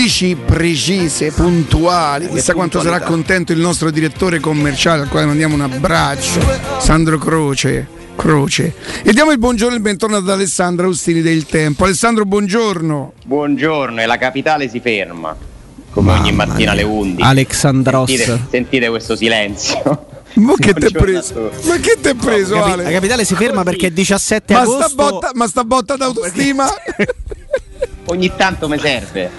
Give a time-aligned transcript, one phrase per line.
[0.00, 2.26] 11 precise, puntuali.
[2.30, 6.40] Chissà quanto sarà contento il nostro direttore commerciale, al quale mandiamo un abbraccio,
[6.78, 7.86] Sandro Croce.
[8.16, 8.74] Croce.
[9.02, 11.84] E diamo il buongiorno e il bentornato ad Alessandro Austini del Tempo.
[11.84, 13.12] Alessandro, buongiorno.
[13.26, 15.36] Buongiorno, e la capitale si ferma,
[15.90, 17.22] come ogni mattina alle 11.
[17.22, 18.08] Alexandros.
[18.08, 20.06] Sentite, sentite questo silenzio.
[20.32, 21.50] Ma che ti è Buongiorno a preso?
[21.64, 22.82] Ma che ti è preso, Capi- Ale?
[22.84, 24.88] la capitale si ferma perché è 17 Ma agosto.
[24.88, 26.66] sta botta, ma sta botta d'autostima.
[28.10, 29.30] Ogni tanto mi serve.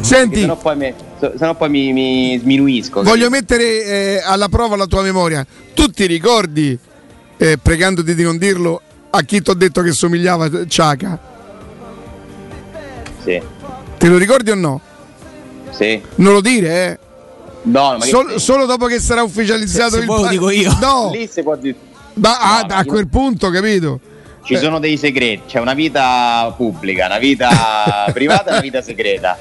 [0.00, 3.02] Senti, Se no poi, me- se no poi mi, mi sminuisco.
[3.02, 5.46] voglio mettere eh, alla prova la tua memoria.
[5.72, 6.78] Tu ti ricordi,
[7.38, 8.80] eh, pregandoti di non dirlo,
[9.10, 11.18] a chi ti ho detto che somigliava a Ciaca?
[13.24, 13.40] Sì,
[13.98, 14.80] Te lo ricordi o no?
[15.70, 16.00] sì.
[16.16, 16.98] Non lo dire, eh?
[17.62, 20.76] No, Sol- solo dopo che sarà ufficializzato Se- se il vuoi lo dico io.
[20.80, 21.76] No, Lì si può dire.
[22.14, 24.00] ma No, a io- quel punto, capito?
[24.44, 27.48] Ci sono dei segreti, c'è una vita pubblica, una vita
[28.12, 29.38] privata e una vita segreta.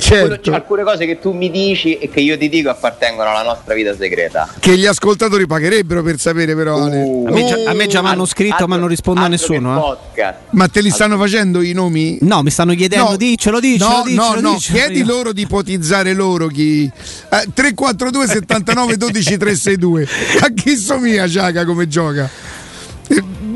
[0.00, 0.38] Certo.
[0.40, 3.74] c'è alcune cose che tu mi dici e che io ti dico appartengono alla nostra
[3.74, 4.48] vita segreta.
[4.58, 6.84] Che gli ascoltatori pagherebbero per sapere, però.
[6.84, 7.02] Ale.
[7.02, 7.24] Uh.
[7.26, 9.38] A me già, a me già mi hanno Altro- scritto, ma non rispondo a altro
[9.52, 9.98] nessuno.
[10.14, 10.34] eh.
[10.50, 12.16] Ma te li stanno facendo i nomi?
[12.20, 13.16] No, mi stanno chiedendo, No.
[13.16, 14.78] diccelo, diccelo, no, diccelo, no, no, diccelo.
[14.78, 16.84] chiedi loro di ipotizzare loro chi.
[16.84, 20.08] Eh, 342 79 12 362.
[20.42, 22.30] A chi somiglia Ciaca come gioca?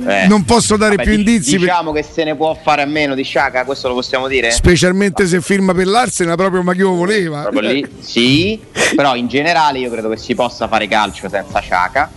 [0.07, 2.55] Eh, Eh, non posso dare vabbè, più di- indizi, per- Diciamo che se ne può
[2.61, 4.51] fare a meno di Sciaca, questo lo possiamo dire?
[4.51, 7.43] specialmente se firma per l'Arsenal, proprio ma chi lo voleva.
[7.43, 8.61] Proprio lì, sì,
[8.97, 12.11] però in generale io credo che si possa fare calcio senza Sciaca,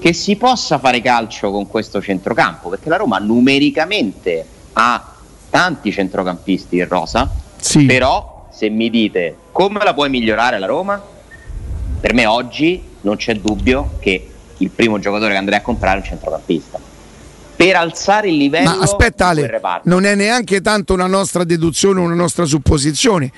[0.00, 5.14] che si possa fare calcio con questo centrocampo, perché la Roma numericamente ha
[5.48, 7.84] tanti centrocampisti in rosa, Sì.
[7.86, 11.00] però se mi dite come la puoi migliorare la Roma,
[12.00, 16.00] per me oggi non c'è dubbio che il primo giocatore che andrei a comprare è
[16.00, 16.78] un centrocampista.
[17.64, 22.14] Per alzare il livello Ma aspetta Ale, non è neanche tanto una nostra deduzione, una
[22.14, 23.30] nostra supposizione.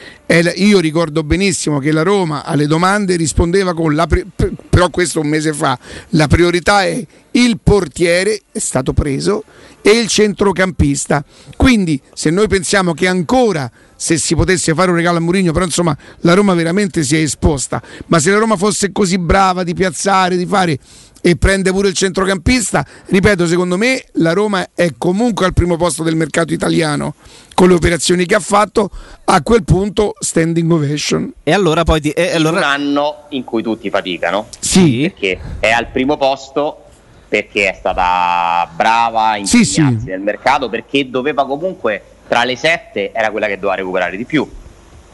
[0.56, 5.20] Io ricordo benissimo che la Roma alle domande rispondeva con la pri- p- però questo
[5.20, 5.78] un mese fa,
[6.10, 9.44] la priorità è il portiere è stato preso
[9.82, 11.24] e il centrocampista.
[11.56, 15.64] Quindi se noi pensiamo che ancora se si potesse fare un regalo a Mourinho, però
[15.64, 19.74] insomma la Roma veramente si è esposta, ma se la Roma fosse così brava di
[19.74, 20.78] piazzare, di fare
[21.26, 26.02] e prende pure il centrocampista, ripeto, secondo me la Roma è comunque al primo posto
[26.02, 27.14] del mercato italiano
[27.54, 28.90] con le operazioni che ha fatto,
[29.24, 31.32] a quel punto standing ovation.
[31.42, 35.40] E allora poi ti- e In un allora anno in cui tutti faticano, Sì, perché
[35.60, 36.84] è al primo posto,
[37.26, 39.80] perché è stata brava in Sì, sì.
[40.04, 44.46] nel mercato, perché doveva comunque tra le sette era quella che doveva recuperare di più.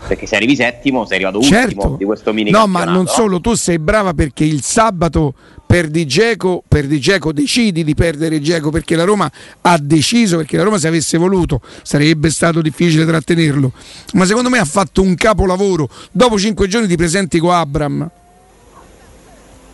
[0.09, 1.95] Perché se arrivi settimo, sei arrivato ultimo certo.
[1.99, 3.07] di questo mini No, ma non no?
[3.07, 5.35] solo, tu sei brava perché il sabato
[5.71, 10.39] per Di Geco, per Di Geco decidi di perdere Geco perché la Roma ha deciso,
[10.39, 13.71] perché la Roma se avesse voluto sarebbe stato difficile trattenerlo.
[14.15, 15.89] Ma secondo me ha fatto un capolavoro.
[16.11, 18.11] Dopo cinque giorni ti presenti con Abram.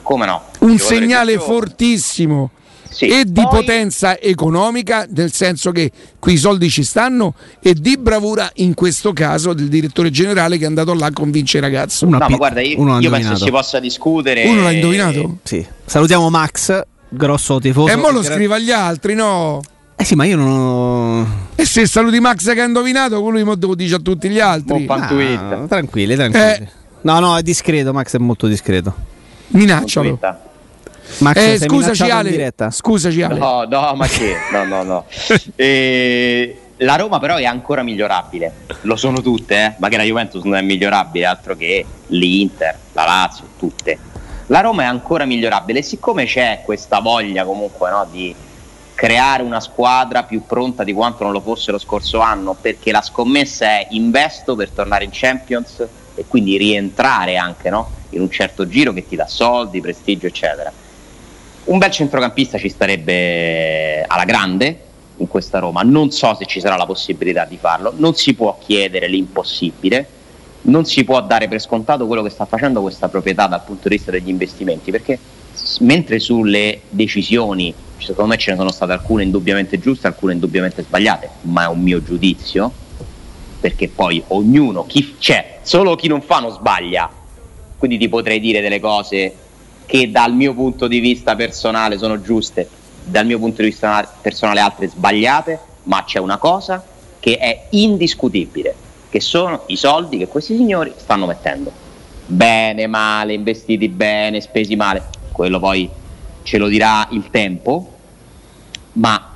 [0.03, 0.43] Come no?
[0.59, 2.51] un segnale fortissimo
[2.97, 7.75] Sì, e di poi- potenza economica, nel senso che qui i soldi ci stanno, e
[7.75, 11.73] di bravura in questo caso del direttore generale che è andato là a convincere il
[11.75, 12.07] ragazzo.
[12.07, 13.45] Uno No, ha ma guarda, io, io penso indovinato.
[13.45, 14.47] si possa discutere.
[14.47, 15.39] Uno l'ha indovinato?
[15.43, 15.63] Sì.
[15.85, 17.93] Salutiamo Max, grosso tifoso.
[17.93, 19.61] E mo lo scrive agli altri, no?
[19.95, 21.27] Eh sì, ma io non ho...
[21.55, 24.87] E se saluti Max che ha indovinato, quello lo dice a tutti gli altri.
[24.89, 26.45] Ah, tranquilli, tranquilli.
[26.45, 26.69] Eh.
[27.03, 28.95] No, no, è discreto, Max è molto discreto.
[29.49, 30.09] Minaccialo.
[30.09, 30.45] Twitter.
[31.19, 32.71] Max, Eh, scusaci Ale, diretta?
[32.71, 33.39] scusaci Ale.
[33.39, 34.37] No, no, ma che?
[34.53, 35.05] No, no, no.
[35.57, 38.53] Eh, la Roma però è ancora migliorabile.
[38.83, 39.73] Lo sono tutte, eh?
[39.79, 43.99] ma che la Juventus non è migliorabile, altro che l'Inter, la Lazio, tutte.
[44.49, 48.35] La Roma è ancora migliorabile e siccome c'è questa voglia comunque no, di
[48.95, 53.03] creare una squadra più pronta di quanto non lo fosse lo scorso anno, perché la
[53.03, 55.85] scommessa è investo per tornare in Champions
[56.15, 60.73] e quindi rientrare anche no, in un certo giro che ti dà soldi, prestigio, eccetera.
[61.67, 64.83] Un bel centrocampista ci starebbe alla grande
[65.17, 68.57] in questa Roma, non so se ci sarà la possibilità di farlo, non si può
[68.61, 70.07] chiedere l'impossibile,
[70.63, 73.97] non si può dare per scontato quello che sta facendo questa proprietà dal punto di
[73.97, 75.19] vista degli investimenti, perché
[75.81, 81.29] mentre sulle decisioni, secondo me ce ne sono state alcune indubbiamente giuste, alcune indubbiamente sbagliate,
[81.43, 82.71] ma è un mio giudizio,
[83.59, 87.11] perché poi ognuno, chi c'è, solo chi non fa non sbaglia,
[87.77, 89.35] quindi ti potrei dire delle cose
[89.87, 92.69] che dal mio punto di vista personale sono giuste,
[93.05, 96.85] dal mio punto di vista personale altre sbagliate, ma c'è una cosa
[97.21, 98.75] che è indiscutibile,
[99.09, 101.73] che sono i soldi che questi signori stanno mettendo.
[102.27, 105.89] Bene, male, investiti bene, spesi male, quello poi
[106.43, 107.95] ce lo dirà il tempo,
[108.93, 109.35] ma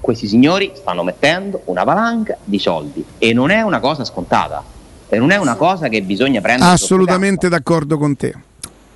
[0.00, 4.76] questi signori stanno mettendo una valanga di soldi e non è una cosa scontata.
[5.10, 8.34] e non è una cosa che bisogna prendere assolutamente d'accordo con te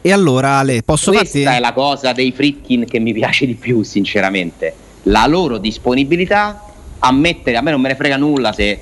[0.03, 3.55] e allora Ale posso questa farti è la cosa dei Fritkin che mi piace di
[3.55, 4.75] più sinceramente.
[5.05, 6.65] La loro disponibilità
[6.99, 8.79] a mettere a me non me ne frega nulla se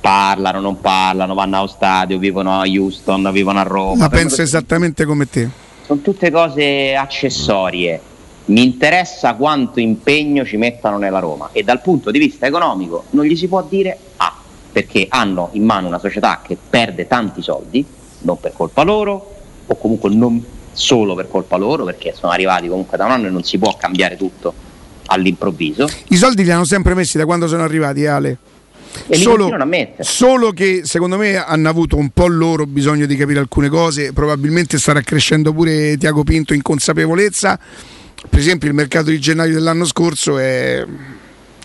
[0.00, 5.04] parlano non parlano vanno allo stadio vivono a Houston vivono a Roma la penso esattamente
[5.04, 5.48] come te.
[5.84, 8.00] Sono tutte cose accessorie.
[8.46, 11.50] Mi interessa quanto impegno ci mettano nella Roma.
[11.52, 14.34] E dal punto di vista economico non gli si può dire A,
[14.72, 17.84] perché hanno in mano una società che perde tanti soldi,
[18.20, 19.34] non per colpa loro,
[19.66, 23.30] o comunque non solo per colpa loro, perché sono arrivati comunque da un anno e
[23.30, 24.52] non si può cambiare tutto
[25.06, 25.88] all'improvviso.
[26.08, 28.38] I soldi li hanno sempre messi da quando sono arrivati, Ale.
[29.08, 29.50] E Solo,
[29.98, 34.78] solo che secondo me hanno avuto un po' loro bisogno di capire alcune cose, probabilmente
[34.78, 37.58] starà crescendo pure Tiago Pinto in consapevolezza.
[38.28, 40.84] Per esempio il mercato di gennaio dell'anno scorso è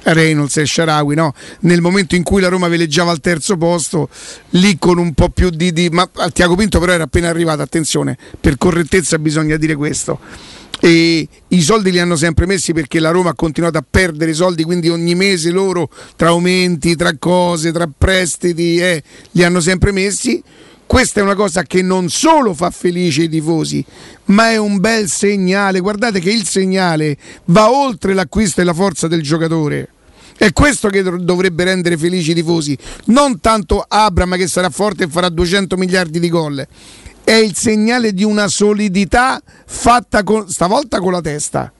[0.03, 1.33] Reynolds e Sharawi, no?
[1.61, 4.09] nel momento in cui la Roma veleggiava al terzo posto,
[4.51, 5.71] lì con un po' più di...
[5.71, 10.19] di ma Tiago Pinto però era appena arrivato, attenzione, per correttezza bisogna dire questo
[10.79, 14.63] e i soldi li hanno sempre messi perché la Roma ha continuato a perdere soldi,
[14.63, 20.41] quindi ogni mese loro tra aumenti, tra cose, tra prestiti, eh, li hanno sempre messi.
[20.89, 23.85] Questa è una cosa che non solo fa felice i tifosi,
[24.25, 25.81] ma è un bel segnale.
[25.81, 27.15] Guardate che il segnale
[27.45, 29.89] va oltre l'acquisto e la forza del giocatore.
[30.35, 32.75] È questo che dovrebbe rendere felici i tifosi,
[33.05, 36.67] non tanto Abram che sarà forte e farà 200 miliardi di gol
[37.23, 41.71] è il segnale di una solidità fatta con, stavolta con la testa.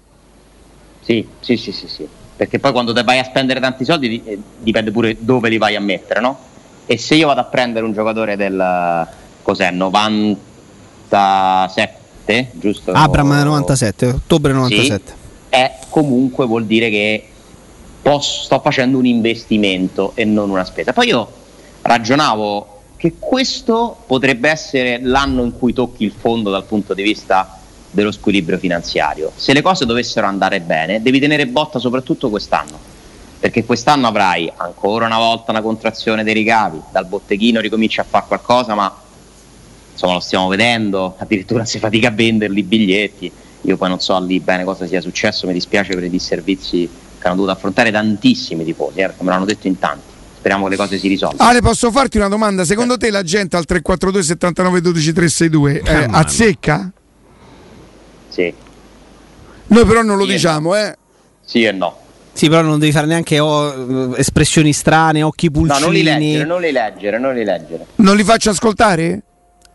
[1.01, 2.07] Sì, sì, sì, sì, sì.
[2.35, 5.75] Perché poi quando te vai a spendere tanti soldi eh, dipende pure dove li vai
[5.75, 6.48] a mettere, no?
[6.91, 9.07] E se io vado a prendere un giocatore del
[9.43, 12.93] cos'è 97, giusto?
[12.93, 15.03] Abram 97, ottobre 97.
[15.05, 15.13] Sì,
[15.49, 17.27] è comunque vuol dire che
[18.01, 20.91] posso, sto facendo un investimento e non una spesa.
[20.91, 21.31] Poi io
[21.83, 27.59] ragionavo che questo potrebbe essere l'anno in cui tocchi il fondo dal punto di vista
[27.91, 29.31] dello squilibrio finanziario.
[29.35, 32.88] Se le cose dovessero andare bene, devi tenere botta soprattutto quest'anno,
[33.39, 38.25] perché quest'anno avrai ancora una volta una contrazione dei ricavi, dal botteghino ricominci a fare
[38.27, 38.93] qualcosa, ma
[39.93, 43.31] insomma lo stiamo vedendo, addirittura si fatica a venderli i biglietti.
[43.63, 47.27] Io poi non so lì bene cosa sia successo, mi dispiace per i disservizi che
[47.27, 50.07] hanno dovuto affrontare tantissimi tifosi, eh, come l'hanno detto in tanti
[50.39, 51.49] speriamo che le cose si risolvano.
[51.49, 52.63] Ale, posso farti una domanda?
[52.63, 56.91] Secondo te la gente al 342 79 12 362 eh, azzecca?
[58.29, 58.53] Sì.
[59.67, 60.97] Noi però non lo sì diciamo, eh?
[61.43, 62.07] Sì e no.
[62.39, 65.77] Sì, però non devi fare neanche oh, espressioni strane, occhi pulcini.
[65.77, 67.85] No, non li leggere, non li leggere, non li leggere.
[67.95, 69.23] Non li faccio ascoltare?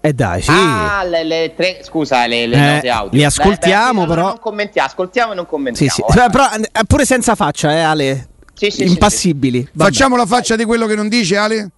[0.00, 0.50] Eh dai, sì.
[0.50, 3.18] Ah, le, le tre, scusa, le, le eh, note audio.
[3.18, 4.26] Li ascoltiamo, beh, beh, però.
[4.28, 5.92] Non commentiamo, ascoltiamo e non commentiamo.
[5.92, 6.14] Sì, sì.
[6.14, 8.28] Però eh, pure senza faccia, eh, Ale.
[8.54, 9.60] Sì, sì, impassibili.
[9.60, 11.70] Sì, Facciamo la faccia di quello che non dice, Ale?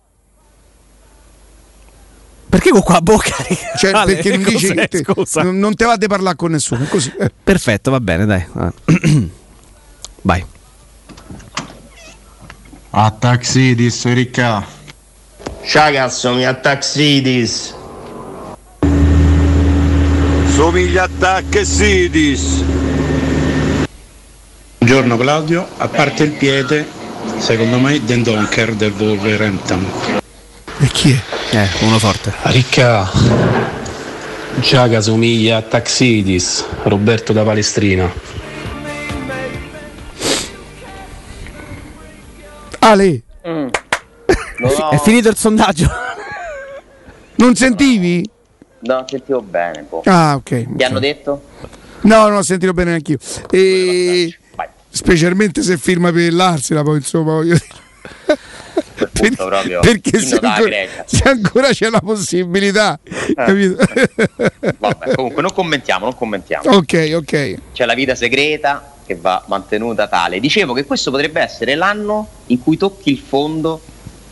[2.48, 3.34] Perché con qua a bocca?
[3.76, 5.04] Cioè, Ale, perché non dici te,
[5.42, 7.12] non, non te va di parlare con nessuno, così.
[7.18, 7.32] Eh.
[7.42, 8.46] Perfetto, va bene, dai.
[10.22, 10.54] Vai.
[12.98, 14.64] A Taxidis, Ricca.
[15.66, 17.74] Ciao cazzo, mi a Taxidis.
[20.54, 22.64] Somiglia a Taxidis.
[24.78, 26.86] Buongiorno Claudio, a parte il piede,
[27.36, 29.86] secondo me Den Donker del Wolverhampton.
[30.78, 31.12] E chi
[31.50, 31.54] è?
[31.54, 32.32] Eh, uno forte.
[32.44, 33.10] Ricca,
[34.60, 38.10] Giaga somiglia a Taxidis, Roberto da Palestrina.
[42.86, 43.22] Ale!
[43.46, 43.68] Mm.
[44.58, 44.88] No.
[44.88, 45.86] È finito il sondaggio.
[47.36, 48.26] Non sentivi?
[48.80, 49.82] No, sentivo bene.
[49.82, 50.00] Po'.
[50.06, 50.42] Ah, ok.
[50.42, 50.86] Ti okay.
[50.86, 51.42] hanno detto?
[52.02, 53.18] No, non ho sentito bene anch'io.
[53.50, 54.34] E
[54.88, 57.84] specialmente se firma per l'Arsena, poi insomma voglio dire.
[59.12, 59.36] Per,
[59.82, 63.76] perché se ancora, se ancora, c'è la possibilità eh.
[64.78, 70.08] Vabbè, comunque non commentiamo non commentiamo ok ok c'è la vita segreta che va mantenuta
[70.08, 73.80] tale dicevo che questo potrebbe essere l'anno in cui tocchi il fondo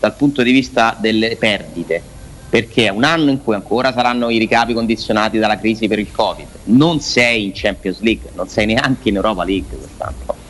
[0.00, 2.02] dal punto di vista delle perdite
[2.48, 6.10] perché è un anno in cui ancora saranno i ricavi condizionati dalla crisi per il
[6.10, 10.42] covid non sei in Champions League non sei neanche in Europa League quest'anno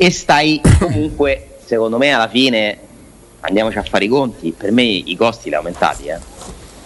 [0.00, 2.78] e stai comunque, secondo me alla fine,
[3.40, 6.18] andiamoci a fare i conti, per me i costi li hai aumentati, eh?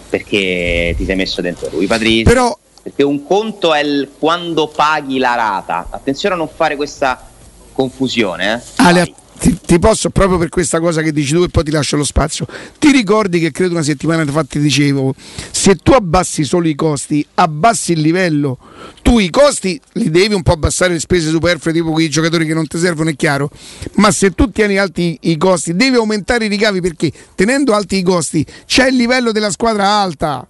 [0.09, 2.23] perché ti sei messo dentro lui Patrizio.
[2.23, 2.57] Però...
[2.83, 7.29] Perché un conto è il, quando paghi la rata, attenzione a non fare questa
[7.71, 8.55] confusione.
[8.55, 8.61] Eh?
[8.83, 11.97] Ale, ti, ti posso proprio per questa cosa che dici tu e poi ti lascio
[11.97, 12.45] lo spazio.
[12.79, 15.13] Ti ricordi che credo una settimana fa ti dicevo,
[15.51, 18.57] se tu abbassi solo i costi, abbassi il livello,
[19.01, 22.53] tu i costi li devi un po' abbassare le spese superflue, tipo quei giocatori che
[22.53, 23.49] non ti servono, è chiaro,
[23.95, 28.01] ma se tu tieni alti i costi, devi aumentare i ricavi perché tenendo alti i
[28.03, 30.47] costi c'è il livello della squadra alta.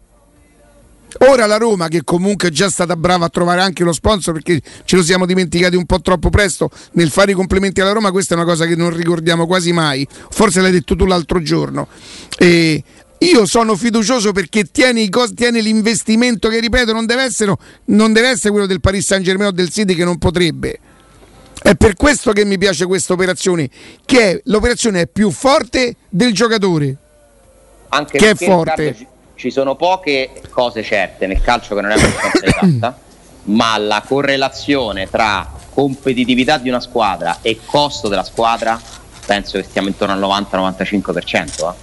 [1.19, 4.61] Ora la Roma, che comunque è già stata brava a trovare anche lo sponsor, perché
[4.83, 8.33] ce lo siamo dimenticati un po' troppo presto nel fare i complimenti alla Roma, questa
[8.33, 10.07] è una cosa che non ricordiamo quasi mai.
[10.29, 11.87] Forse l'hai detto tu l'altro giorno.
[12.37, 12.83] E
[13.19, 17.55] io sono fiducioso perché tieni, tieni, l'investimento che ripeto non deve, essere,
[17.85, 20.79] non deve essere quello del Paris Saint Germain o del City che non potrebbe.
[21.61, 23.69] È per questo che mi piace questa operazione,
[24.03, 26.97] che l'operazione è più forte del giocatore.
[27.89, 28.83] Anche che è forte.
[28.87, 32.99] Riccardo, ci sono poche cose certe nel calcio che non è abbastanza esatta,
[33.43, 38.79] ma la correlazione tra competitività di una squadra e costo della squadra
[39.25, 41.69] penso che stiamo intorno al 90-95%.
[41.69, 41.73] Eh.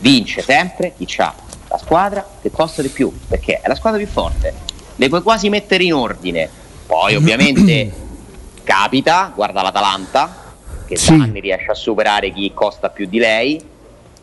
[0.00, 1.34] Vince sempre chi ha
[1.68, 4.54] la squadra che costa di più, perché è la squadra più forte.
[4.96, 6.48] Le puoi quasi mettere in ordine.
[6.86, 7.92] Poi ovviamente
[8.64, 10.46] capita, guarda l'Atalanta,
[10.86, 11.16] che Sì.
[11.16, 13.62] da anni riesce a superare chi costa più di lei,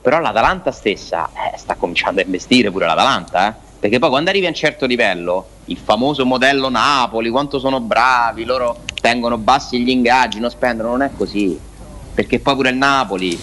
[0.06, 3.54] però l'Atalanta stessa eh, sta cominciando a investire pure l'Atalanta, eh?
[3.80, 8.44] perché poi quando arrivi a un certo livello, il famoso modello Napoli, quanto sono bravi,
[8.44, 11.60] loro tengono bassi gli ingaggi, non spendono, non è così,
[12.14, 13.36] perché poi pure il Napoli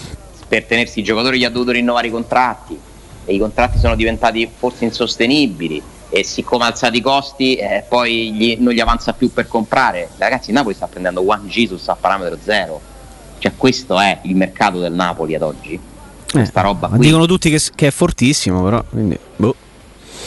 [0.47, 2.79] per tenersi i giocatori gli ha dovuto rinnovare i contratti.
[3.25, 5.81] E i contratti sono diventati forse insostenibili.
[6.07, 10.11] E siccome ha alzato i costi eh, poi gli- non gli avanza più per comprare.
[10.17, 12.79] Ragazzi, il Napoli sta prendendo Juan Jesus a parametro zero,
[13.39, 15.91] cioè questo è il mercato del Napoli ad oggi
[16.53, 17.05] roba Eh, Ma qui.
[17.05, 18.83] dicono tutti che, che è fortissimo, però.
[18.89, 19.55] Quindi, boh.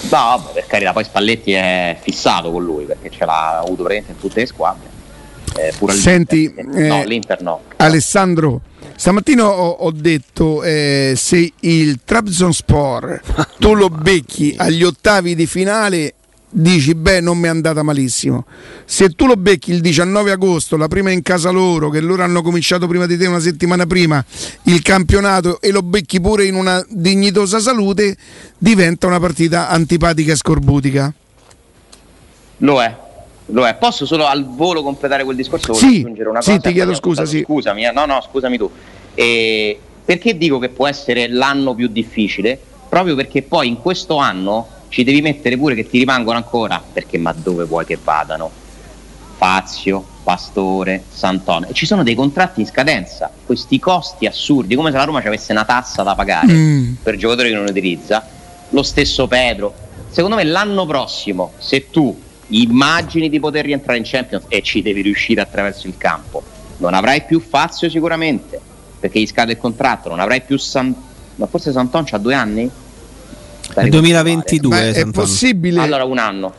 [0.03, 4.13] No, vabbè, per carità, poi Spalletti è fissato con lui perché ce l'ha avuto praticamente
[4.13, 4.95] in tutte le squadre.
[5.57, 7.63] Eh, pure Senti, eh, no, l'Inter no.
[7.77, 8.61] Alessandro,
[8.95, 13.21] stamattina ho, ho detto eh, se il Trabzonspor
[13.59, 16.15] tu lo becchi agli ottavi di finale
[16.59, 18.47] dici beh non mi è andata malissimo
[18.87, 22.41] se tu lo becchi il 19 agosto la prima in casa loro che loro hanno
[22.41, 24.25] cominciato prima di te una settimana prima
[24.63, 28.17] il campionato e lo becchi pure in una dignitosa salute
[28.57, 31.13] diventa una partita antipatica e scorbutica
[32.59, 32.97] Lo è.
[33.51, 33.75] Lo è.
[33.75, 35.75] Posso solo al volo completare quel discorso?
[35.75, 36.61] Volevo Sì, aggiungere una sì, cosa.
[36.63, 37.43] ti chiedo scusa, sì.
[37.45, 37.93] Scusami, eh.
[37.93, 38.71] no, no, scusami tu.
[39.15, 42.59] Eh, perché dico che può essere l'anno più difficile?
[42.89, 47.19] Proprio perché poi in questo anno ci devi mettere pure che ti rimangono ancora, perché
[47.19, 48.51] ma dove vuoi che vadano?
[49.37, 51.69] Fazio, Pastore, Sant'One.
[51.69, 55.27] E ci sono dei contratti in scadenza, questi costi assurdi, come se la Roma ci
[55.27, 56.95] avesse una tassa da pagare Mm.
[57.03, 58.27] per giocatori che non utilizza.
[58.71, 59.75] Lo stesso Pedro.
[60.09, 65.03] Secondo me l'anno prossimo, se tu immagini di poter rientrare in Champions e ci devi
[65.03, 66.43] riuscire attraverso il campo,
[66.79, 68.59] non avrai più Fazio sicuramente,
[68.99, 70.95] perché gli scade il contratto, non avrai più San...
[71.35, 72.71] ma forse Santon c'ha due anni?
[73.69, 73.91] Ricontrollare.
[73.91, 74.69] 2022.
[74.71, 76.53] Ma è possibile Allora un anno.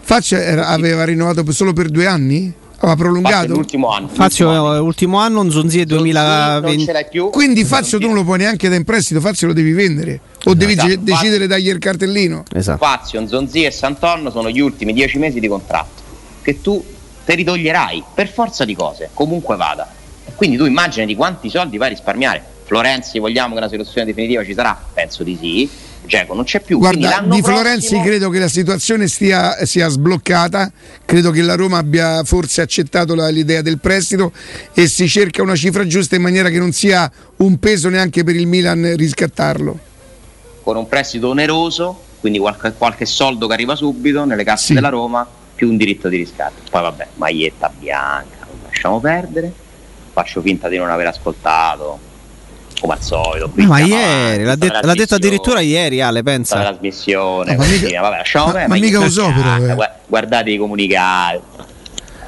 [0.00, 2.52] Faccia era- aveva rinnovato solo per due anni?
[2.78, 3.54] Aveva prolungato?
[3.54, 4.06] l'ultimo anno.
[4.08, 5.40] Fazio l'ultimo anno.
[5.40, 6.84] anno, Nzonzi è Non 2020.
[6.84, 7.30] ce l'hai più.
[7.30, 10.54] Quindi Fazio tu non lo puoi neanche da in prestito, Fazio lo devi vendere o
[10.54, 10.88] devi esatto.
[10.88, 12.44] ge- decidere dargli il cartellino.
[12.54, 12.84] Esatto.
[12.84, 16.02] Fazio, Zonzi e Santonno sono gli ultimi dieci mesi di contratto
[16.42, 16.84] che tu
[17.24, 19.90] te li toglierai per forza di cose, comunque vada.
[20.36, 22.44] Quindi tu immagini di quanti soldi vai a risparmiare.
[22.66, 24.78] Florenzi, vogliamo che una soluzione definitiva ci sarà?
[24.92, 25.68] Penso di sì.
[26.04, 26.78] Geco non c'è più.
[26.78, 30.70] Guarda, di prossimo- Florenzi credo che la situazione stia, sia sbloccata,
[31.04, 34.30] credo che la Roma abbia forse accettato la- l'idea del prestito
[34.72, 38.36] e si cerca una cifra giusta in maniera che non sia un peso neanche per
[38.36, 39.78] il Milan riscattarlo.
[40.62, 44.74] con un prestito oneroso, quindi qualche, qualche soldo che arriva subito nelle casse Sì.
[44.74, 46.62] della Roma, più un diritto di riscatto.
[46.68, 49.52] Poi vabbè, maglietta bianca, lasciamo perdere.
[50.12, 52.00] Faccio finta di non aver ascoltato,
[52.80, 53.48] come al solito.
[53.50, 56.60] qui ma ieri, l'ha, sta det- l'ha detto trasmissione, addirittura ieri Ale, sta pensa.
[56.60, 59.74] trasmissione, No, ma così, mica- vabbè, lasciamo ma- ma mica so, però, eh.
[59.74, 61.40] gua- Guardate i comunicati.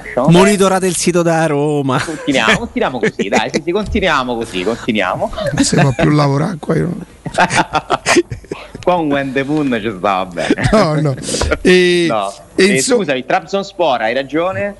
[0.04, 0.28] Lasciamo.
[0.30, 2.02] Monitorate il sito da Roma.
[2.02, 5.30] Continuiamo, continuiamo così, dai, sì, sì, continuiamo così, continuiamo.
[5.52, 6.74] Non si può più lavorare qua.
[6.76, 6.96] io
[8.82, 10.54] Qua un Wende Pun ci stava bene.
[10.72, 11.14] No, no.
[11.60, 12.32] E, No.
[12.54, 14.74] e Eh, inso- scusami, Trabzonspor hai ragione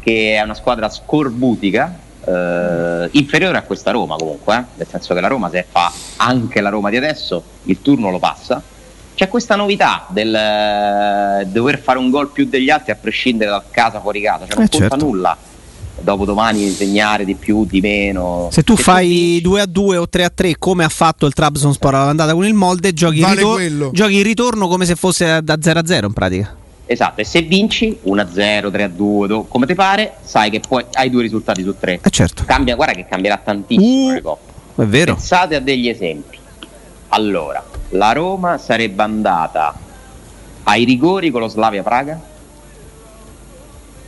[0.00, 1.92] che è una squadra scorbutica
[2.26, 6.60] eh, inferiore a questa Roma comunque eh, nel senso che la Roma se fa anche
[6.60, 8.62] la Roma di adesso il turno lo passa.
[9.14, 13.62] C'è questa novità del eh, dover fare un gol più degli altri a prescindere da
[13.70, 14.44] casa fuori casa.
[14.46, 15.04] Cioè non Eh, conta certo.
[15.04, 15.36] nulla
[16.00, 18.48] dopo domani segnare di più di meno.
[18.50, 21.32] Se tu fai vinci- 2 a 2 o 3 a 3 come ha fatto il
[21.32, 25.40] Trabzonspor all'andata con il Molde, giochi, il Vale ritor- giochi il ritorno come se fosse
[25.44, 26.56] da 0 a 0 in pratica.
[26.86, 31.62] Esatto, e se vinci 1-0, 3-2, come ti pare, sai che poi hai due risultati
[31.62, 31.98] su tre.
[32.02, 34.52] Eh certo, Cambia, guarda che cambierà tantissimo le coppe.
[34.82, 35.14] è vero.
[35.14, 36.38] Pensate a degli esempi.
[37.08, 39.74] Allora, la Roma sarebbe andata
[40.64, 42.20] ai rigori con lo Slavia Praga,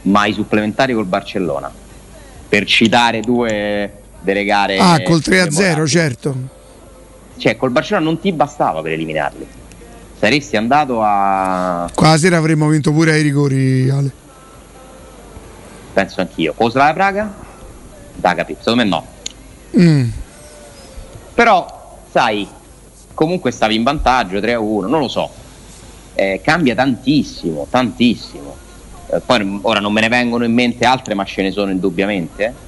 [0.03, 1.73] ma ai supplementari col Barcellona.
[2.49, 3.91] Per citare due
[4.21, 4.79] delle gare.
[4.79, 5.89] Ah, col 3 a 0, memorabili.
[5.89, 6.37] certo.
[7.39, 9.47] Cioè, col Barcellona non ti bastava per eliminarli.
[10.19, 11.91] Saresti andato a.
[11.95, 14.11] Qua la sera avremmo vinto pure ai rigori, Ale.
[15.93, 16.55] penso anch'io.
[16.71, 17.35] Slavia Praga?
[18.15, 19.07] Da capire, secondo me no.
[19.79, 20.09] Mm.
[21.35, 22.49] Però, sai,
[23.13, 25.29] comunque stavi in vantaggio 3 a 1, non lo so.
[26.15, 28.57] Eh, cambia tantissimo, tantissimo.
[29.13, 32.65] Eh, poi ora non me ne vengono in mente altre, ma ce ne sono indubbiamente.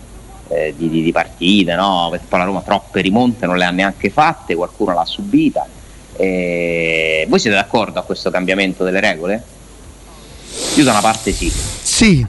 [0.50, 2.08] eh, di, di- di partite, no?
[2.10, 5.66] Perché poi la Roma troppe rimonte non le ha neanche fatte, qualcuno l'ha subita.
[6.20, 9.42] Eh, voi siete d'accordo a questo cambiamento delle regole?
[10.74, 11.48] Io da una parte sì.
[11.50, 12.26] Sì,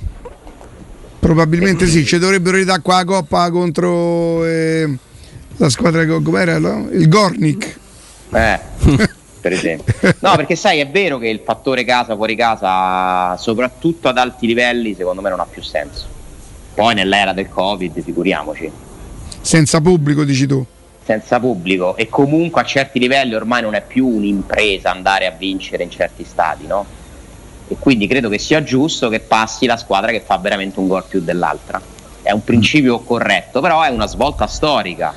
[1.20, 2.06] probabilmente sì.
[2.06, 4.96] Ci dovrebbero ridare qua la coppa contro eh,
[5.58, 6.60] la squadra che com'era?
[6.60, 6.88] no?
[6.92, 7.80] Il Gornik.
[8.32, 8.60] Eh,
[9.42, 9.94] per esempio.
[10.20, 14.94] No, perché sai, è vero che il fattore casa fuori casa, soprattutto ad alti livelli,
[14.94, 16.06] secondo me non ha più senso.
[16.76, 18.72] Poi nell'era del Covid, figuriamoci,
[19.42, 20.64] Senza pubblico, dici tu.
[21.10, 25.82] Senza pubblico e comunque a certi livelli ormai non è più un'impresa andare a vincere
[25.82, 26.86] in certi stadi, no?
[27.68, 31.04] E quindi credo che sia giusto che passi la squadra che fa veramente un gol
[31.10, 31.82] più dell'altra.
[32.22, 35.12] È un principio corretto, però è una svolta storica.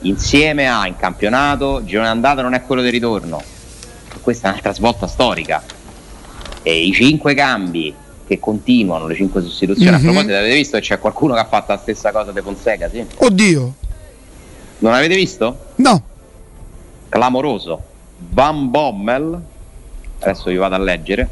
[0.00, 3.40] Insieme a in campionato, girone d'andata non è quello del ritorno.
[4.20, 5.62] Questa è un'altra svolta storica.
[6.62, 7.94] E i cinque cambi
[8.26, 9.90] che continuano, le cinque sostituzioni.
[9.90, 9.96] Mhm.
[9.96, 12.88] A proposito, avete visto che c'è qualcuno che ha fatto la stessa cosa di Fonseca?
[12.88, 13.06] Sì?
[13.18, 13.74] Oddio,
[14.82, 15.58] Non avete visto?
[15.76, 16.02] no.
[17.08, 17.90] clamoroso.
[18.30, 19.40] Van Bommel,
[20.18, 21.28] adesso vi vado a leggere.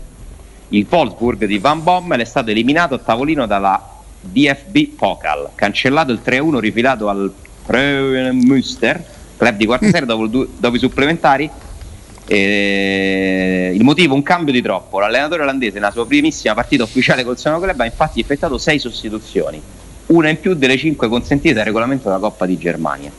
[0.69, 6.21] Il Wolfsburg di Van Bommel è stato eliminato a tavolino dalla DFB Pokal, cancellato il
[6.25, 7.33] 3-1 rifilato al
[7.66, 9.04] Premuster,
[9.37, 11.50] club di quarta serie dopo, dopo i supplementari.
[12.26, 15.00] Eh, il motivo un cambio di troppo.
[15.00, 19.61] L'allenatore olandese nella sua primissima partita ufficiale col suo club ha infatti effettuato 6 sostituzioni,
[20.07, 23.11] una in più delle 5 consentite dal regolamento della Coppa di Germania.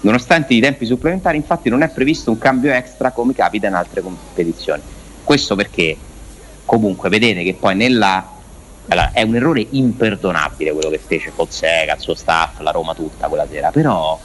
[0.00, 4.00] Nonostante i tempi supplementari, infatti, non è previsto un cambio extra come capita in altre
[4.00, 4.80] competizioni.
[5.24, 5.96] Questo perché,
[6.64, 8.36] comunque, vedete che poi nella.
[8.88, 13.28] allora, è un errore imperdonabile quello che fece Fonseca, il suo staff, la Roma tutta
[13.28, 13.70] quella sera.
[13.70, 14.18] Però,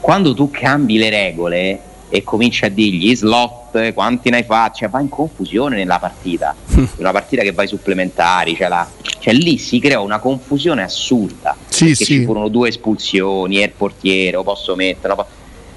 [0.00, 4.88] quando tu cambi le regole e cominci a dirgli slot, quanti ne hai fatti, cioè
[4.88, 6.54] va in confusione nella partita.
[6.96, 8.88] Una partita che va ai supplementari, cioè, la-
[9.18, 11.56] cioè lì si creò una confusione assurda.
[11.68, 12.12] Sì, perché sì.
[12.14, 15.08] ci furono due espulsioni e il portiere, lo posso mettere.
[15.08, 15.26] lo po-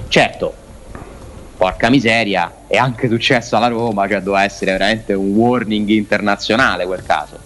[0.08, 0.54] Certo,
[1.58, 7.04] porca miseria, è anche successo alla Roma, cioè doveva essere veramente un warning internazionale quel
[7.04, 7.38] caso.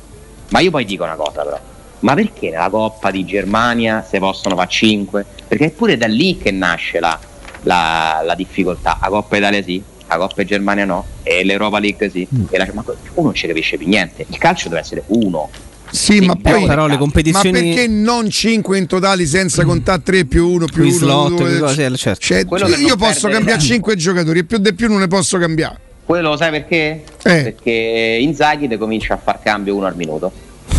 [0.49, 1.59] Ma io poi dico una cosa però,
[1.99, 5.25] ma perché nella Coppa di Germania se possono fare 5?
[5.47, 7.17] Perché è pure da lì che nasce la,
[7.63, 8.97] la- la difficoltà.
[9.01, 12.27] La Coppa Italia sì, la Coppa Germania no, e l'Europa League sì.
[12.49, 14.25] E la- ma uno non ci capisce più niente.
[14.29, 15.49] Il calcio deve essere uno.
[15.91, 16.65] Sì, ma poi.
[16.65, 20.81] Però le Ma competizioni perché non 5 in totali senza contare 3 più 1 più
[20.81, 20.97] Qui 1?
[20.97, 22.19] slot, qui cose, certo.
[22.19, 23.73] Cioè, io posso cambiare tempo.
[23.73, 25.77] 5 giocatori e più di più non ne posso cambiare.
[26.03, 27.03] Quello lo sai perché?
[27.21, 27.43] Eh.
[27.43, 30.31] Perché Inzaghi ti comincia a far cambio uno al minuto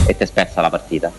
[0.06, 1.10] e ti spezza la partita.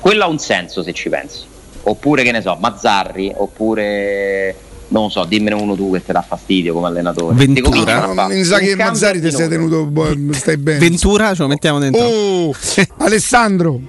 [0.00, 1.40] Quello ha un senso se ci pensi.
[1.86, 4.54] Oppure che ne so, Mazzarri, oppure
[4.88, 7.34] non lo so, dimmene uno tu che ti dà fastidio come allenatore.
[7.34, 7.54] Ventura.
[7.70, 10.32] Ti cominciano a No, fare Inzaghi un e cambio Mazzari al ti sei tenuto buono,
[10.32, 10.78] stai bene.
[10.78, 12.02] Ventura ce lo mettiamo dentro.
[12.04, 12.52] Oh,
[12.98, 13.80] Alessandro,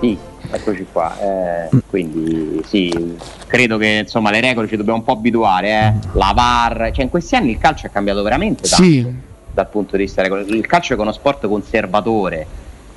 [0.00, 0.16] Sì,
[0.50, 1.16] eccoci qua.
[1.20, 5.68] eh, quindi sì, credo che insomma le regole ci dobbiamo un po' abituare.
[5.70, 5.92] Eh.
[6.12, 9.06] La VAR, cioè in questi anni il calcio è cambiato veramente tanto sì,
[9.52, 10.48] dal punto di vista regolare.
[10.48, 12.46] Il calcio è uno sport conservatore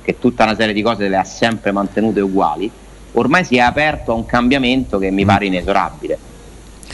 [0.02, 2.70] che tutta una serie di cose le ha sempre mantenute uguali.
[3.12, 6.18] Ormai si è aperto a un cambiamento che mi pare inesorabile.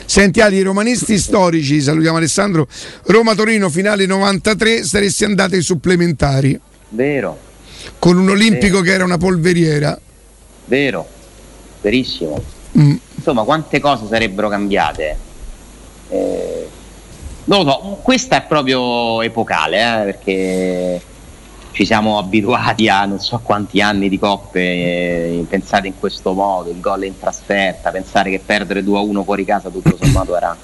[0.05, 2.69] Senti Ali, i romanisti storici, salutiamo Alessandro,
[3.07, 6.59] Roma-Torino finale 93, saresti andati ai supplementari
[6.91, 7.37] Vero,
[7.99, 9.99] con un olimpico che era una polveriera.
[10.67, 11.07] vero,
[11.81, 12.41] verissimo.
[12.79, 12.97] Mm.
[13.17, 15.17] Insomma, quante cose sarebbero cambiate?
[16.09, 16.69] Eh,
[17.45, 21.01] non lo so, questa è proprio epocale, eh, perché
[21.77, 26.71] ci siamo abituati a non so quanti anni di coppe eh, pensate in questo modo,
[26.71, 30.57] il gol in trasferta, pensare che perdere 2-1 fuori casa tutto sommato era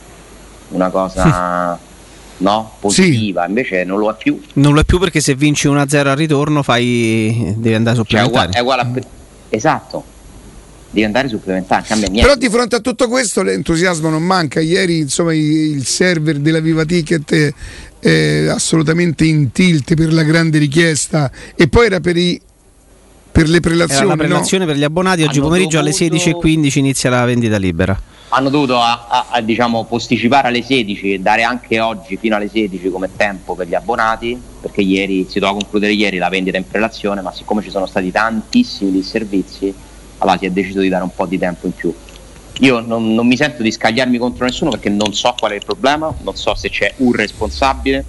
[0.69, 1.79] una cosa
[2.39, 4.41] no, positiva, invece non lo è più.
[4.55, 7.57] Non lo è più perché se vinci 1-0 al ritorno fai...
[7.59, 8.91] devi andare ai Cioè, è uguale, è uguale a...
[9.51, 10.05] Esatto.
[10.93, 12.29] Devi andare supplementare, cambia niente.
[12.29, 14.61] Però di fronte a tutto questo l'entusiasmo non manca.
[14.61, 17.53] Ieri insomma, il server della Viva Ticket
[17.99, 22.41] è assolutamente in tilt per la grande richiesta e poi era per, i,
[23.33, 24.07] per le Era prelazioni.
[24.07, 24.17] la no?
[24.17, 25.23] prelazione per gli abbonati.
[25.23, 28.01] Oggi Hanno pomeriggio alle dovuto- 16.15 inizia la vendita libera.
[28.35, 32.49] hanno dovuto a- a- a, diciamo, posticipare alle 16 e dare anche oggi fino alle
[32.49, 36.67] 16 come tempo per gli abbonati perché ieri si doveva concludere ieri la vendita in
[36.67, 39.75] prelazione ma siccome ci sono stati tantissimi disservizi
[40.23, 41.95] allora si è deciso di dare un po' di tempo in più.
[42.61, 45.63] Io non, non mi sento di scagliarmi contro nessuno perché non so qual è il
[45.63, 48.05] problema non so se c'è un responsabile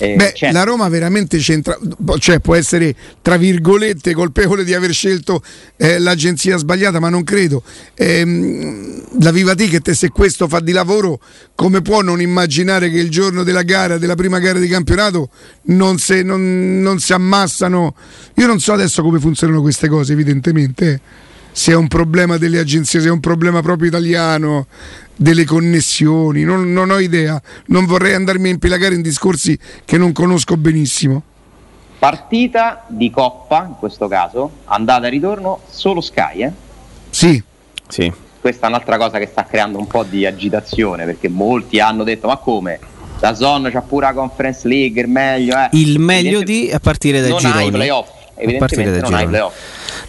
[0.00, 1.76] Eh, Beh, c'è- la Roma veramente c'entra,
[2.18, 5.42] cioè può essere tra virgolette colpevole di aver scelto
[5.76, 7.62] eh, l'agenzia sbagliata, ma non credo.
[7.94, 11.20] Ehm, la Viva Ticket, se questo fa di lavoro,
[11.54, 15.30] come può non immaginare che il giorno della gara, della prima gara di campionato,
[15.64, 17.94] non, se- non- non si ammassano?
[18.36, 20.92] Io non so adesso come funzionano queste cose, evidentemente.
[20.92, 21.00] eh.
[21.50, 24.68] Se è un problema delle agenzie, se è un problema proprio italiano,
[25.20, 27.40] delle connessioni, non, non ho idea.
[27.66, 31.22] Non vorrei andarmi a impilagare in discorsi che non conosco benissimo.
[31.98, 36.52] partita di Coppa in questo caso andata e ritorno solo Sky eh?
[37.10, 37.42] Sì,
[37.88, 38.12] Sì.
[38.40, 42.28] questa è un'altra cosa che sta creando un po' di agitazione perché molti hanno detto
[42.28, 42.78] ma come
[43.18, 47.20] la Zon c'ha pure la Conference League il meglio è Il meglio di a partire
[47.20, 47.70] dai non gironi.
[47.72, 49.26] playoff A partire evidentemente dai non gironi.
[49.26, 49.54] playoff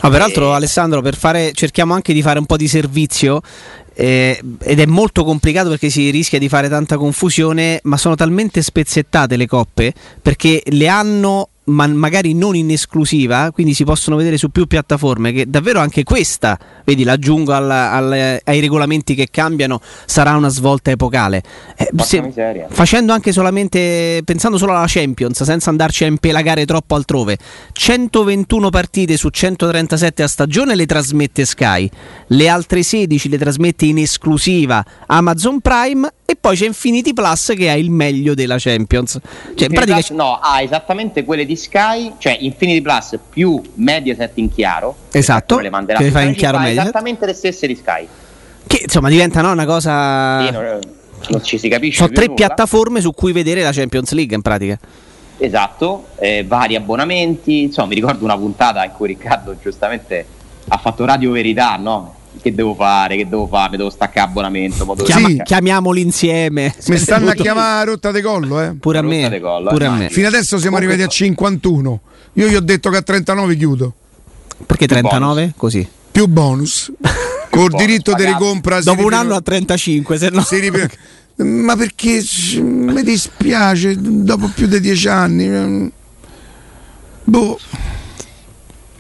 [0.02, 3.42] No, peraltro E- Alessandro, per fare, cerchiamo anche di fare un po' di servizio
[4.02, 8.62] eh, ed è molto complicato perché si rischia di fare tanta confusione, ma sono talmente
[8.62, 14.38] spezzettate le coppe perché le hanno ma magari non in esclusiva, quindi si possono vedere
[14.38, 19.80] su più piattaforme che davvero anche questa, vedi, l'aggiungo alla- alle- ai regolamenti che cambiano,
[20.06, 21.44] sarà una svolta epocale.
[21.78, 27.38] Eh, se- facendo anche solamente pensando solo alla Champions senza andarci a impelagare troppo altrove
[27.72, 31.90] 121 partite su 137 a stagione le trasmette Sky
[32.28, 37.70] le altre 16 le trasmette in esclusiva Amazon Prime e poi c'è Infinity Plus che
[37.70, 39.20] ha il meglio della Champions
[39.56, 44.32] cioè in pratica Plus, no ha esattamente quelle di Sky cioè Infinity Plus più Mediaset
[44.36, 48.08] in chiaro Esatto, le manderà che fa in chiaro fa esattamente le stesse di Sky
[48.66, 50.80] che insomma diventa no, una cosa Sì, non,
[51.30, 52.36] non ci si capisce sono tre nulla.
[52.36, 54.80] piattaforme su cui vedere la Champions League in pratica
[55.42, 60.26] Esatto, eh, vari abbonamenti, insomma mi ricordo una puntata in cui Riccardo giustamente
[60.68, 62.16] ha fatto Radio Verità, no?
[62.42, 65.42] Che devo fare, che devo fare, mi devo staccare abbonamento, Chiama- Sì.
[65.44, 68.76] chiamiamoli insieme mi stanno a chiamare a rotta di collo, eh.
[68.80, 70.10] pure a Rotta me di collo, pure eh, a me.
[70.10, 72.00] Fino adesso siamo Comunque arrivati a so- 51.
[72.34, 73.94] Io gli ho detto che a 39 chiudo.
[74.66, 76.92] perché 39 così Più bonus.
[77.50, 78.80] Col bonus diritto di ricompra.
[78.82, 80.98] dopo un anno a 35 se no si ripete-
[81.44, 82.24] Ma perché
[82.62, 85.48] mi dispiace dopo più di dieci anni.
[85.48, 85.88] mm,
[87.26, 87.60] Boh.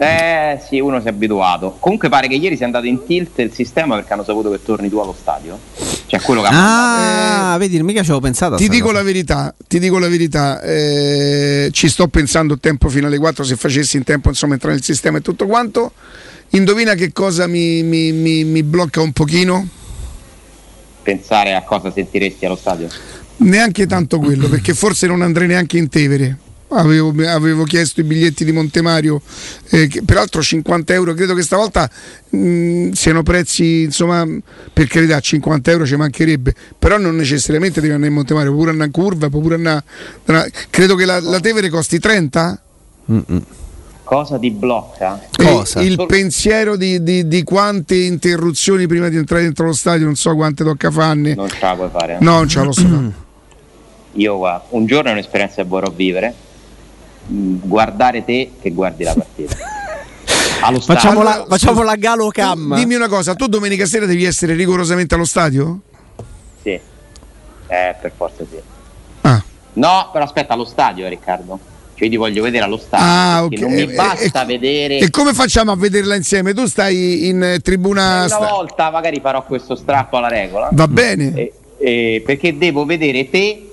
[0.02, 1.76] Eh sì, uno si è abituato.
[1.80, 4.90] Comunque pare che ieri sia andato in tilt il sistema perché hanno saputo che torni
[4.90, 5.60] tu allo stadio.
[6.06, 7.52] Cioè quello che ha.
[7.54, 8.56] Ah, vedi, mica ci avevo pensato.
[8.56, 8.98] a Ti dico cosa.
[9.00, 13.56] la verità, ti dico la verità, eh, ci sto pensando tempo fino alle 4 se
[13.58, 15.92] facessi in tempo insomma entrare nel sistema e tutto quanto.
[16.52, 19.68] Indovina che cosa mi, mi- mi- mi blocca un pochino?
[21.04, 22.88] Pensare a cosa sentiresti allo stadio.
[23.38, 26.38] Neanche tanto quello, perché forse non andrei neanche in Tevere.
[26.72, 29.22] Avevo, avevo chiesto i biglietti di Montemario,
[29.70, 31.90] eh, che peraltro 50 euro, credo che stavolta
[32.30, 34.24] mh, siano prezzi, insomma,
[34.72, 38.88] per carità, 50 euro ci mancherebbe, però non necessariamente devi andare in Montemario, pure andare
[38.88, 39.84] in curva, pure andare...
[40.70, 42.62] Credo che la, la Tevere costi 30?
[44.04, 45.20] Cosa ti blocca?
[45.36, 45.82] Cosa?
[45.82, 50.36] il pensiero di, di- di quante interruzioni prima di entrare dentro lo stadio, non so
[50.36, 51.34] quante tocca farne.
[51.36, 52.18] Non ce la puoi fare.
[52.20, 53.12] No, non ce la posso fare.
[54.14, 56.34] Io guarda, un giorno è un'esperienza che vorrò vivere.
[57.32, 59.56] Guardare te che guardi la partita.
[60.62, 61.02] Allo stadio.
[61.02, 62.76] Facciamo la, Allora, facciamo la Galo Cam.
[62.76, 65.80] Dimmi una cosa, tu domenica sera devi essere rigorosamente allo stadio?
[66.62, 66.72] Sì.
[66.72, 68.58] Eh, per forza sì.
[69.22, 69.42] Ah,
[69.74, 71.60] No, però aspetta, allo stadio, eh, Riccardo.
[71.94, 73.06] Cioè, io ti voglio vedere allo stadio.
[73.06, 73.70] ah perché ok.
[73.70, 74.98] Non mi E- basta e- vedere.
[74.98, 76.54] E come facciamo a vederla insieme?
[76.54, 78.18] Tu stai in eh, tribuna...
[78.20, 80.70] Una sta- volta magari farò questo strappo alla regola.
[80.72, 81.34] Va bene?
[81.36, 83.69] Eh, eh, perché devo vedere te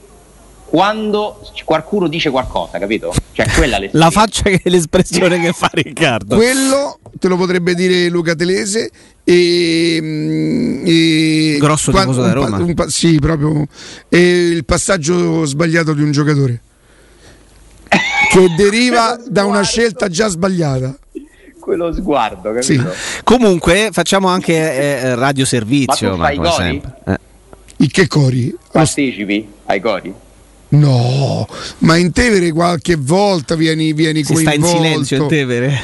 [0.76, 3.10] quando qualcuno dice qualcosa, capito?
[3.32, 6.36] Cioè, quella è La faccia che è l'espressione che fa Riccardo.
[6.36, 8.90] Quello te lo potrebbe dire Luca Telese
[9.24, 12.58] e, mm, e Grosso qua- tifoso un da Roma.
[12.58, 13.66] un pa- sì, proprio
[14.10, 16.60] e il passaggio sbagliato di un giocatore
[18.30, 20.94] che deriva da una scelta già sbagliata.
[21.58, 22.62] quello sguardo, capito?
[22.92, 23.22] Sì.
[23.24, 26.18] Comunque facciamo anche eh, radio servizio.
[26.18, 26.62] Ma tu fai come i cori?
[26.62, 26.94] sempre.
[27.06, 27.18] Eh.
[27.78, 28.54] Il che cori?
[28.70, 30.24] Partecipi ai cori?
[30.68, 31.46] No,
[31.78, 34.76] ma in Tevere qualche volta vieni, vieni Si sta in coinvolto.
[34.82, 35.80] silenzio in Tevere.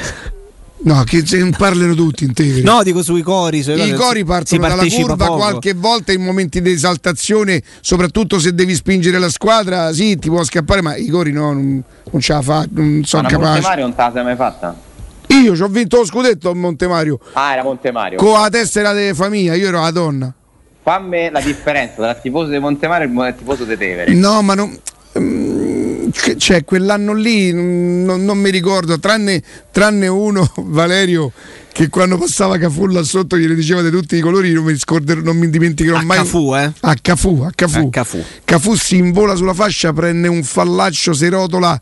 [0.85, 2.61] No, che se- parlano tutti integri.
[2.61, 3.63] No, dico sui cori.
[3.63, 5.37] sui I cori partono dalla curva poco.
[5.37, 10.43] qualche volta in momenti di esaltazione, soprattutto se devi spingere la squadra, sì, ti può
[10.43, 13.53] scappare, ma i cori no, non, non ce la fa, non sono Ma una capaci.
[13.61, 14.75] Montemario non te la sei mai fatta?
[15.27, 18.17] Io ci ho vinto lo scudetto a Montemario Ah, era Montemario.
[18.17, 20.33] con la tessera di famiglia, io ero la donna.
[20.83, 24.13] Fammi la differenza tra il tifoso di Montemario e il tifoso di Tevere.
[24.13, 24.77] No, ma non.
[26.37, 31.31] Cioè, quell'anno lì non, non mi ricordo, tranne, tranne uno, Valerio,
[31.71, 35.21] che quando passava Cafu là sotto gliene diceva di tutti i colori, non mi, scorderò,
[35.21, 36.17] non mi dimenticherò A mai.
[36.19, 36.71] Cafu, eh?
[36.81, 37.87] A Cafu, a Cafu.
[37.87, 38.23] A Cafu.
[38.45, 41.79] Cafu si invola sulla fascia, prende un fallaccio, si rotola.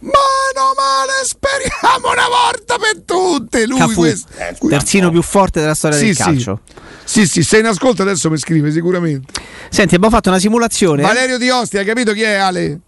[0.00, 3.66] Mano male, speriamo una volta per tutte.
[3.66, 4.28] Lui Cafu, questo.
[4.66, 6.22] terzino più forte della storia Sì, del sì.
[6.22, 6.60] calcio.
[7.04, 9.30] Sì, sì, se in ascolto adesso mi scrive sicuramente.
[9.68, 11.02] Senti, abbiamo fatto una simulazione.
[11.02, 11.06] eh?
[11.06, 12.80] Valerio Di Ostia, hai capito chi è Ale?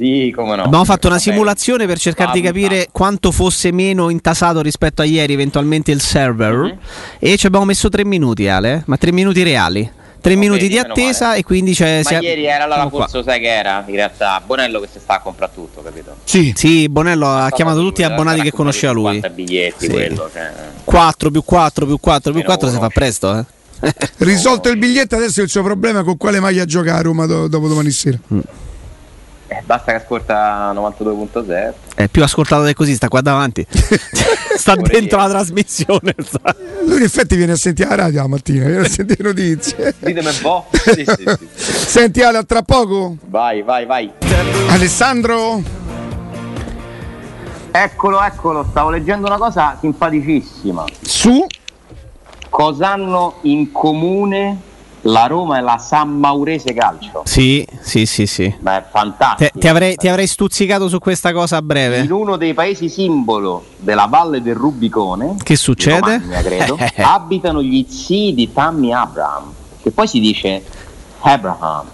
[0.00, 0.62] Sì, come no.
[0.62, 5.34] Abbiamo fatto una simulazione per cercare di capire quanto fosse meno intasato rispetto a ieri,
[5.34, 6.54] eventualmente il server.
[6.54, 6.78] Mhm.
[7.18, 8.82] E ci abbiamo messo tre minuti, Ale.
[8.86, 9.98] Ma tre minuti reali.
[10.18, 11.38] Tre Ok, minuti di attesa male.
[11.40, 12.00] e quindi c'è.
[12.02, 13.84] Ma si- ieri era la lo sai che era?
[13.86, 16.16] In realtà Bonello che si sta a comprare tutto, capito?
[16.24, 16.52] Sì.
[16.56, 19.12] Sì, Bonello ha Stava chiamato tutti gli abbonati che conosceva lui.
[19.20, 19.90] 50 biglietti Sì.
[19.90, 20.50] quello, cioè.
[20.84, 23.44] 4 più 4 più 4 più Meno 4 si fa presto, eh.
[24.18, 27.48] Risolto il biglietto, adesso il suo problema è con quale maglia gioca a Roma do-
[27.48, 28.18] dopo domani sera.
[29.52, 31.72] Eh, basta che ascolta 92.0.
[31.96, 33.66] È più ascoltato di così, sta qua davanti.
[34.56, 36.14] sta dentro la trasmissione.
[36.22, 36.54] sta.
[36.86, 39.92] Lui in effetti viene a sentire la radio la mattina, viene a sentire notizie.
[39.98, 40.66] Ditemi un po'.
[40.80, 41.48] Sì, sì, sì.
[41.88, 43.16] Senti Ale, a tra poco.
[43.26, 44.12] Vai, vai, vai.
[44.68, 45.60] Alessandro?
[47.72, 50.84] Eccolo, eccolo, stavo leggendo una cosa simpaticissima.
[51.00, 51.44] Su?
[52.48, 54.58] Cosa hanno in comune
[55.02, 57.22] la Roma e la San Maurese Calcio?
[57.24, 58.54] Sì, sì, sì, sì.
[58.60, 59.58] Ma è Te- fantastico.
[59.58, 62.00] ti, avrei, ti avrei stuzzicato su questa cosa a breve.
[62.00, 66.00] In uno dei paesi simbolo della Valle del Rubicone, Che succede?
[66.00, 70.62] Romagna, credo, abitano gli zii di Tammy Abraham, che poi si dice
[71.20, 71.86] Abraham.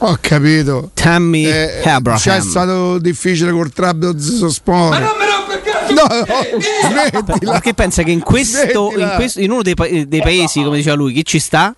[0.00, 0.90] Ho capito.
[0.94, 2.18] Tammy Eh, Abraham.
[2.20, 4.90] C'è stato difficile col Trabzonspor.
[4.90, 5.24] Ma non me
[6.06, 7.52] No, no, smettila.
[7.52, 10.94] Perché pensa che in questo, in, questo- in uno dei, pa- dei paesi, come diceva
[10.96, 11.74] lui, chi ci sta?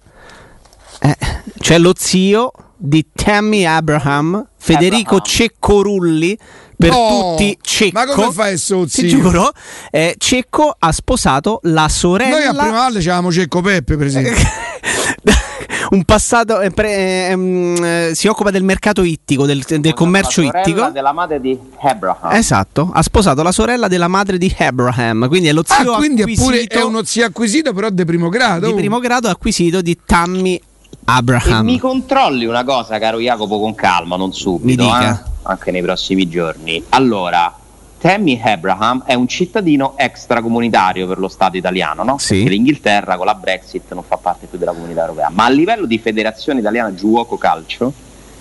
[1.02, 1.16] Eh,
[1.58, 5.24] c'è lo zio di Tammy Abraham, Federico Abraham.
[5.24, 6.38] Ceccorulli.
[6.80, 7.90] Per No, tutti Cecco.
[7.92, 9.08] ma come fa a essere un Ti zio?
[9.08, 9.52] giuro,
[9.90, 12.36] eh, Cecco ha sposato la sorella.
[12.38, 14.32] Noi a Prima Valle c'avevamo Cecco Peppe, per esempio.
[15.90, 20.90] un passato eh, pre- ehm, eh, si occupa del mercato ittico, del, del commercio ittico.
[20.90, 22.32] della madre di Abraham.
[22.34, 26.22] Esatto, ha sposato la sorella della madre di Abraham, quindi è lo zio Ah, quindi
[26.22, 28.66] è pure acquisito è uno zio acquisito, però di primo grado.
[28.68, 30.62] di primo grado acquisito di Tammy E
[31.06, 31.64] Abraham.
[31.64, 35.24] mi controlli una cosa, caro Jacopo, con calma, non subito, Mi dica.
[35.24, 35.28] eh?
[35.42, 36.84] anche nei prossimi giorni.
[36.90, 37.52] Allora,
[38.00, 42.16] Tammy Abraham è un cittadino extracomunitario per lo Stato italiano, no?
[42.16, 42.36] Sì.
[42.36, 45.28] Perché l'Inghilterra con la Brexit non fa parte più della comunità europea.
[45.30, 47.92] Ma a livello di Federazione Italiana Giuoco Calcio,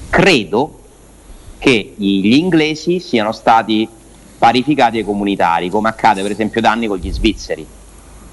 [0.09, 0.79] credo
[1.57, 3.85] che gli inglesi siano stati
[4.37, 7.67] parificati ai comunitari, come accade per esempio da anni con gli svizzeri.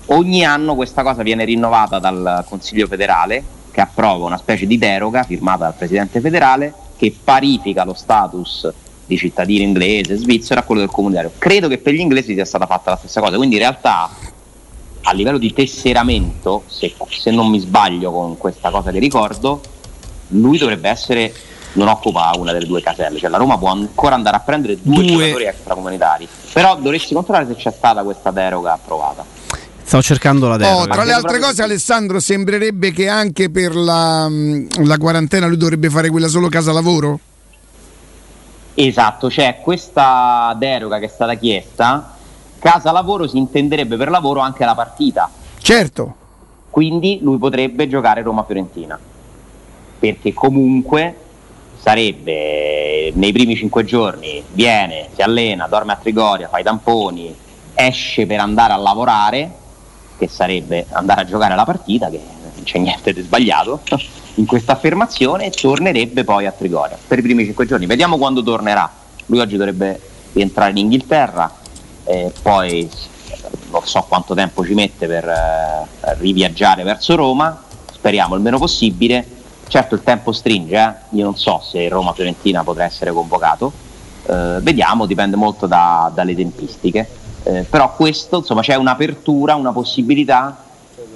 [0.07, 5.25] Ogni anno questa cosa viene rinnovata dal Consiglio federale che approva una specie di deroga
[5.25, 8.73] firmata dal Presidente federale che parifica lo status
[9.07, 11.33] di cittadino inglese, svizzero a quello del comunitario.
[11.39, 14.11] Credo che per gli inglesi sia stata fatta la stessa cosa, quindi in realtà
[15.09, 19.61] a livello di tesseramento, se, se non mi sbaglio con questa cosa che ricordo,
[20.29, 21.33] lui dovrebbe essere,
[21.75, 24.97] non occupa una delle due caselle, cioè la Roma può ancora andare a prendere due,
[24.97, 25.07] Due.
[25.07, 29.25] giocatori extracomunitari, però dovresti controllare se c'è stata questa deroga approvata.
[29.85, 30.83] Stavo cercando la deroga.
[30.83, 31.63] Oh, tra le altre cose.
[31.63, 36.73] Alessandro, sembrerebbe che anche per la, mh, la quarantena lui dovrebbe fare quella solo casa
[36.73, 37.21] lavoro?
[38.79, 42.15] Esatto, c'è questa deroga che è stata chiesta,
[42.59, 46.15] casa lavoro si intenderebbe per lavoro anche la partita, Certo.
[46.69, 48.99] quindi lui potrebbe giocare Roma-Fiorentina,
[49.99, 51.17] perché comunque
[51.79, 57.35] sarebbe nei primi cinque giorni, viene, si allena, dorme a Trigoria, fa i tamponi,
[57.73, 59.51] esce per andare a lavorare,
[60.19, 62.21] che sarebbe andare a giocare la partita, che
[62.57, 63.81] non c'è niente di sbagliato
[64.35, 67.87] in questa affermazione, tornerebbe poi a Trigoria per i primi cinque giorni.
[67.87, 68.91] Vediamo quando tornerà.
[69.27, 70.01] Lui oggi dovrebbe
[70.33, 71.51] rientrare in Inghilterra,
[72.05, 72.89] eh, poi
[73.71, 79.35] non so quanto tempo ci mette per eh, riviaggiare verso Roma, speriamo il meno possibile.
[79.69, 81.17] Certo il tempo stringe, eh.
[81.17, 83.73] io non so se Roma-Fiorentina potrà essere convocato,
[84.27, 87.09] eh, vediamo, dipende molto da- dalle tempistiche.
[87.43, 90.66] Eh, però questo, insomma, c'è un'apertura, una possibilità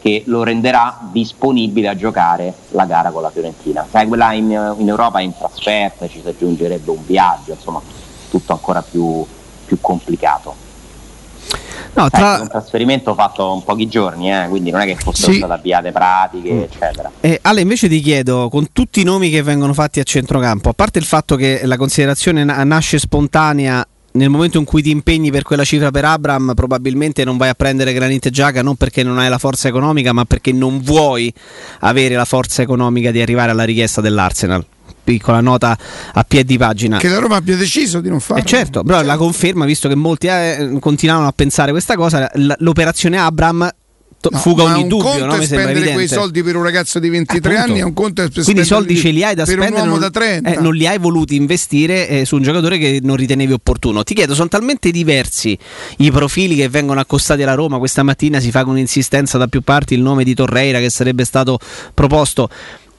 [0.00, 3.86] che lo renderà disponibile a giocare la gara con la Fiorentina.
[3.90, 7.80] Sai, quella in, in Europa è in trasferta, ci si aggiungerebbe un viaggio, insomma,
[8.30, 9.24] tutto ancora più,
[9.66, 10.68] più complicato.
[11.92, 15.32] No, tra- è un trasferimento fatto in pochi giorni, eh, quindi non è che fossero
[15.32, 15.38] Sì.
[15.38, 16.60] state avviate pratiche, Mm.
[16.60, 17.10] eccetera.
[17.20, 20.72] Eh, Ale, invece ti chiedo, con tutti i nomi che vengono fatti a centrocampo, a
[20.72, 25.30] parte il fatto che la considerazione na- nasce spontanea nel momento in cui ti impegni
[25.30, 29.18] per quella cifra per Abram, probabilmente non vai a prendere Granit Giaca non perché non
[29.18, 31.32] hai la forza economica, ma perché non vuoi
[31.80, 34.64] avere la forza economica di arrivare alla richiesta dell'Arsenal.
[35.02, 35.76] Piccola nota
[36.12, 36.98] a piedi pagina.
[36.98, 38.42] Che la Roma abbia deciso di non farlo.
[38.42, 43.18] Eh certo, però la conferma, visto che molti eh, continuavano a pensare questa cosa, l'operazione
[43.18, 43.68] Abram
[44.28, 45.36] No, fuga ogni un dubbio, conto no?
[45.36, 46.14] Mi sembra spendere quei evidente.
[46.14, 47.70] soldi per un ragazzo di 23 Appunto.
[47.72, 49.76] anni, è un conto è per Quindi i soldi ce li hai da spendere, un
[49.78, 50.50] uomo non, da 30.
[50.52, 54.02] eh, non li hai voluti investire eh, su un giocatore che non ritenevi opportuno.
[54.04, 55.56] Ti chiedo, sono talmente diversi
[55.98, 57.78] i profili che vengono accostati alla Roma.
[57.78, 61.24] Questa mattina si fa con insistenza da più parti il nome di Torreira che sarebbe
[61.24, 61.58] stato
[61.94, 62.50] proposto.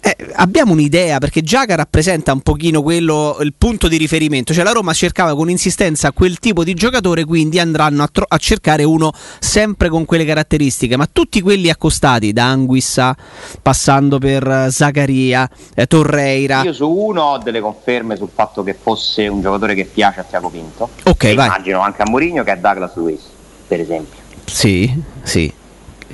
[0.04, 4.72] Eh, abbiamo un'idea perché Giaga rappresenta un pochino quello, il punto di riferimento, cioè la
[4.72, 9.12] Roma cercava con insistenza quel tipo di giocatore, quindi andranno a, tro- a cercare uno
[9.40, 13.16] sempre con quelle caratteristiche, ma tutti quelli accostati da Anguissa,
[13.62, 18.74] passando per eh, Zaccaria, eh, Torreira, Io su uno ho delle conferme sul fatto che
[18.74, 20.90] fosse un giocatore che piace a Tiago Pinto.
[21.04, 21.46] Ok, E vai.
[21.46, 23.22] Immagino anche a Mourinho che è Douglas Luiz,
[23.68, 24.18] per esempio.
[24.46, 25.54] sì, sì.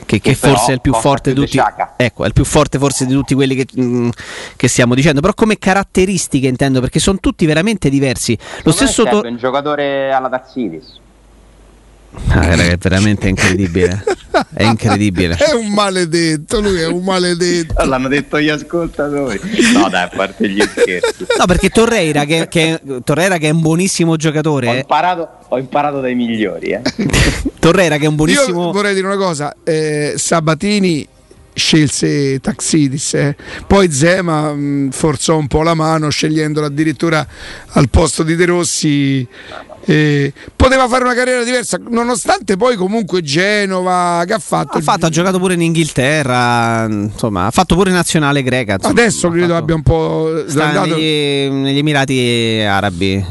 [0.08, 1.84] Che, che forse è il più forte di più di tutti.
[1.98, 4.10] Ecco, è il più forte forse di tutti quelli che, mm,
[4.56, 5.20] che stiamo dicendo.
[5.20, 8.34] Però come caratteristiche intendo, perché sono tutti veramente diversi.
[8.38, 11.00] Lo Secondo stesso serve Tor- un giocatore alla Taxidis.
[12.30, 14.04] Ah, è veramente incredibile.
[14.54, 15.36] È incredibile.
[15.36, 17.86] È un maledetto, lui è un maledetto.
[17.86, 19.40] L'hanno detto gli ascoltatori.
[19.74, 21.26] No, dai, a parte gli scherzi.
[21.38, 24.80] No, perché Torreira, che, che- Torreira che è un buonissimo Ho giocatore, eh.
[24.80, 26.82] imparato, ho imparato dai migliori, eh.
[27.60, 28.72] Torreira che è un Io buonissimo...
[28.72, 31.08] vorrei dire una cosa, eh, Sabatini
[31.58, 33.36] scelse Taxidis, eh.
[33.66, 37.26] poi Zema mh, forzò un po' la mano scegliendolo addirittura
[37.70, 39.28] al posto di De Rossi.
[39.90, 44.78] eh, poteva fare una carriera diversa, nonostante poi comunque Genova che ha fatto.
[44.78, 48.74] Ha fatto, ha giocato pure in Inghilterra, insomma, ha fatto pure nazionale greca.
[48.74, 50.88] insomma, Adesso credo fatto- abbia un po' slandato.
[50.96, 53.26] negli, negli Emirati Arabi.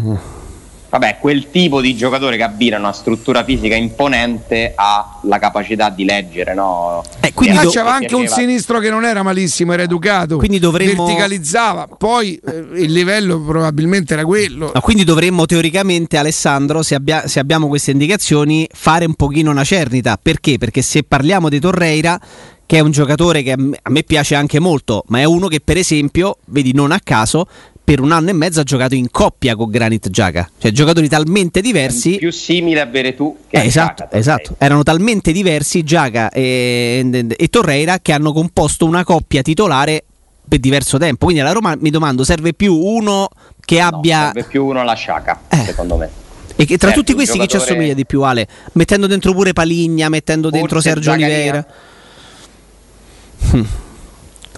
[0.98, 6.06] Vabbè, quel tipo di giocatore che abbina una struttura fisica imponente ha la capacità di
[6.06, 7.04] leggere, no?
[7.20, 10.38] Eh, quindi Ah, do- c'era anche un sinistro che non era malissimo, era educato.
[10.38, 14.70] Quindi dovremmo- Verticalizzava, poi eh, il livello probabilmente era quello.
[14.72, 19.64] No, quindi dovremmo teoricamente, Alessandro, se, abbia- se abbiamo queste indicazioni, fare un pochino una
[19.64, 20.18] cernita.
[20.20, 20.56] Perché?
[20.56, 22.18] Perché se parliamo di Torreira,
[22.64, 25.76] che è un giocatore che a me piace anche molto, ma è uno che per
[25.76, 27.46] esempio, vedi non a caso,
[27.86, 30.50] per un anno e mezzo ha giocato in coppia con Granit Giaca.
[30.58, 32.16] Cioè giocatori talmente diversi...
[32.16, 34.56] più simile a Veretù che Eh, a esatto, Xhaka, esatto.
[34.58, 40.02] Erano talmente diversi Giaca e, e Torreira che hanno composto una coppia titolare
[40.48, 41.26] per diverso tempo.
[41.26, 43.28] Quindi alla Roma mi domando, serve più uno
[43.64, 44.32] che No, abbia...
[44.32, 45.62] serve più uno alla Sciaca, Eh.
[45.64, 46.10] secondo me.
[46.56, 48.48] E che tra Serve tutti questi chi ci giocatore- assomiglia di più, Ale?
[48.72, 51.26] Mettendo dentro pure Paligna, mettendo dentro Forse Sergio Zaccaria.
[51.36, 51.66] Oliveira.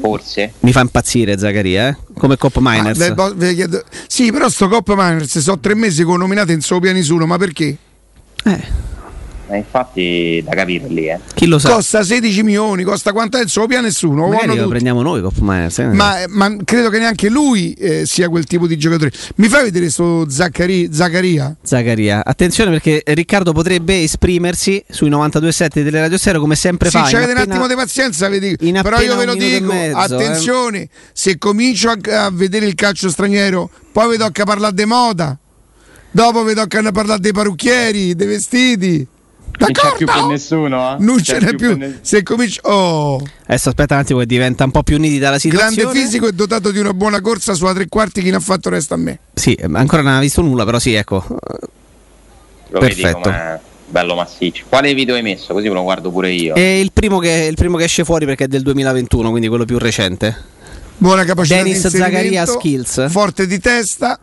[0.00, 0.52] Forse.
[0.60, 1.96] Mi fa impazzire Zaccaria, eh?
[2.16, 3.12] Come Cop Ah, Miners.
[3.14, 6.80] bo- chiedo- Sì, però sto Coppa Miners sono tre mesi che ho nominato in solo
[6.80, 7.76] piani uno, ma perché?
[8.44, 8.64] Eh,
[9.50, 11.18] Eh, infatti da capire lì, eh.
[11.34, 11.70] chi lo sa?
[11.72, 14.24] Costa 16 milioni, costa quanto è il solo piano nessuno.
[14.24, 14.68] lo Magari lo tutti.
[14.68, 15.78] prendiamo noi Cop Miners.
[15.78, 15.86] eh?
[15.86, 19.10] Ma, ma credo che neanche lui eh, sia quel tipo di giocatore.
[19.36, 21.56] Mi fai vedere sto Zaccari- Zaccaria?
[21.62, 22.22] Zaccaria.
[22.26, 27.04] Attenzione perché Riccardo potrebbe esprimersi sui 92.7 delle Radio Stereo come sempre Sì, fa.
[27.06, 28.82] ci in avete un attimo di pazienza, vi dico.
[28.82, 30.02] però io ve lo dico, mezzo, eh.
[30.14, 35.38] attenzione, se comincio a, a vedere il calcio straniero, poi vi tocca parlare di moda,
[36.10, 39.06] dopo vi tocca parlare dei parrucchieri, dei vestiti.
[39.58, 40.96] Non c'è più per nessuno, eh?
[41.00, 41.76] Non ce n'è più.
[41.76, 42.60] ne- Se comincio...
[42.64, 45.74] Oh, Adesso aspetta un attimo che diventa un po' più nitida la situazione.
[45.82, 48.68] grande fisico e dotato di una buona corsa sulla tre quarti, chi ne ha fatto
[48.70, 49.18] resta a me.
[49.34, 51.24] Sì, ancora non ha visto nulla, però sì, ecco.
[52.70, 53.00] Lo Perfetto.
[53.00, 54.64] vedi com'è bello massiccio.
[54.68, 55.52] Quale video hai messo?
[55.54, 56.54] Così me lo guardo pure io.
[56.54, 59.64] È il primo, che, il primo che esce fuori perché è del 2021, quindi quello
[59.64, 60.36] più recente.
[60.98, 63.10] Buona capacità Dennis di inserimento, Zaccaria skills.
[63.10, 64.18] forte di testa.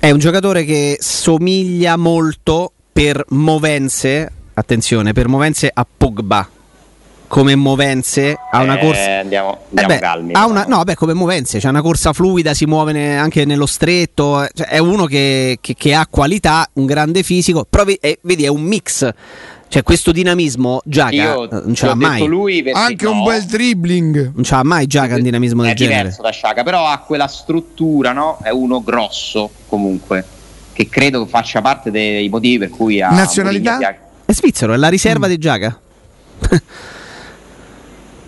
[0.00, 6.48] È un giocatore che somiglia molto per movenze, attenzione, per movenze a Pogba.
[7.28, 10.32] Come movenze ha una Eh, corsa Andiamo, Eh andiamo beh, calmi.
[10.32, 13.66] ha una, no, beh, come movenze, c'è una corsa fluida, si muove ne- anche nello
[13.66, 14.42] stretto.
[14.42, 17.64] eh, cioè, è uno che, che- che ha qualità, un grande fisico.
[17.70, 19.08] Però eh, vedi, è un mix.
[19.68, 22.26] Cioè, questo dinamismo Giaca Io eh, non ce l'ha mai.
[22.26, 24.32] lui perché Anche no, un bel dribbling.
[24.34, 25.98] Non ce l'ha mai Giaca un dinamismo del è genere.
[25.98, 28.38] diverso da Sciaca, però ha quella struttura, no?
[28.42, 30.24] È uno grosso comunque,
[30.78, 33.78] che credo faccia parte dei motivi per cui ha Nazionalità?
[34.24, 35.30] È svizzero, è la riserva Mm.
[35.30, 35.80] di Giaca.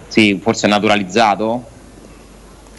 [0.09, 1.65] Sì, forse naturalizzato.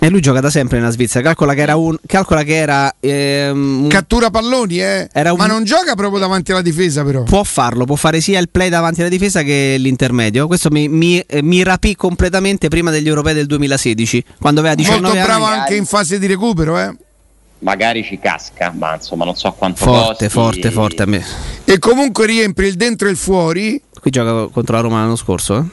[0.04, 1.24] E lui gioca da sempre nella Svizzera.
[1.24, 1.96] Calcola che era un.
[2.06, 2.94] Calcola che era.
[3.00, 5.08] ehm, Cattura palloni, eh.
[5.14, 7.24] Era un- Ma non gioca proprio davanti alla difesa, però.
[7.24, 10.48] può farlo, può fare sia il play davanti alla difesa che l'intermedio.
[10.48, 15.02] Questo mi, mi, eh, mi rapì completamente prima degli europei del 2016, quando aveva 19
[15.04, 15.26] Molto anni.
[15.28, 16.94] bravo anche in fase di recupero, eh.
[17.62, 20.30] Magari ci casca, ma insomma non so quanto Forte, costi.
[20.30, 21.24] forte, forte a me.
[21.64, 25.58] E comunque riempie il dentro e il fuori Qui gioca contro la Roma l'anno scorso,
[25.60, 25.64] eh?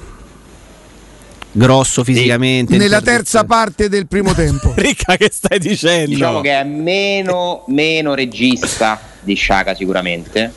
[1.50, 2.76] Grosso fisicamente.
[2.76, 4.70] nella inter- terza parte del primo tempo.
[4.76, 6.10] Ricca, che stai dicendo?
[6.10, 10.52] Diciamo che è meno, meno regista di Sciaga sicuramente.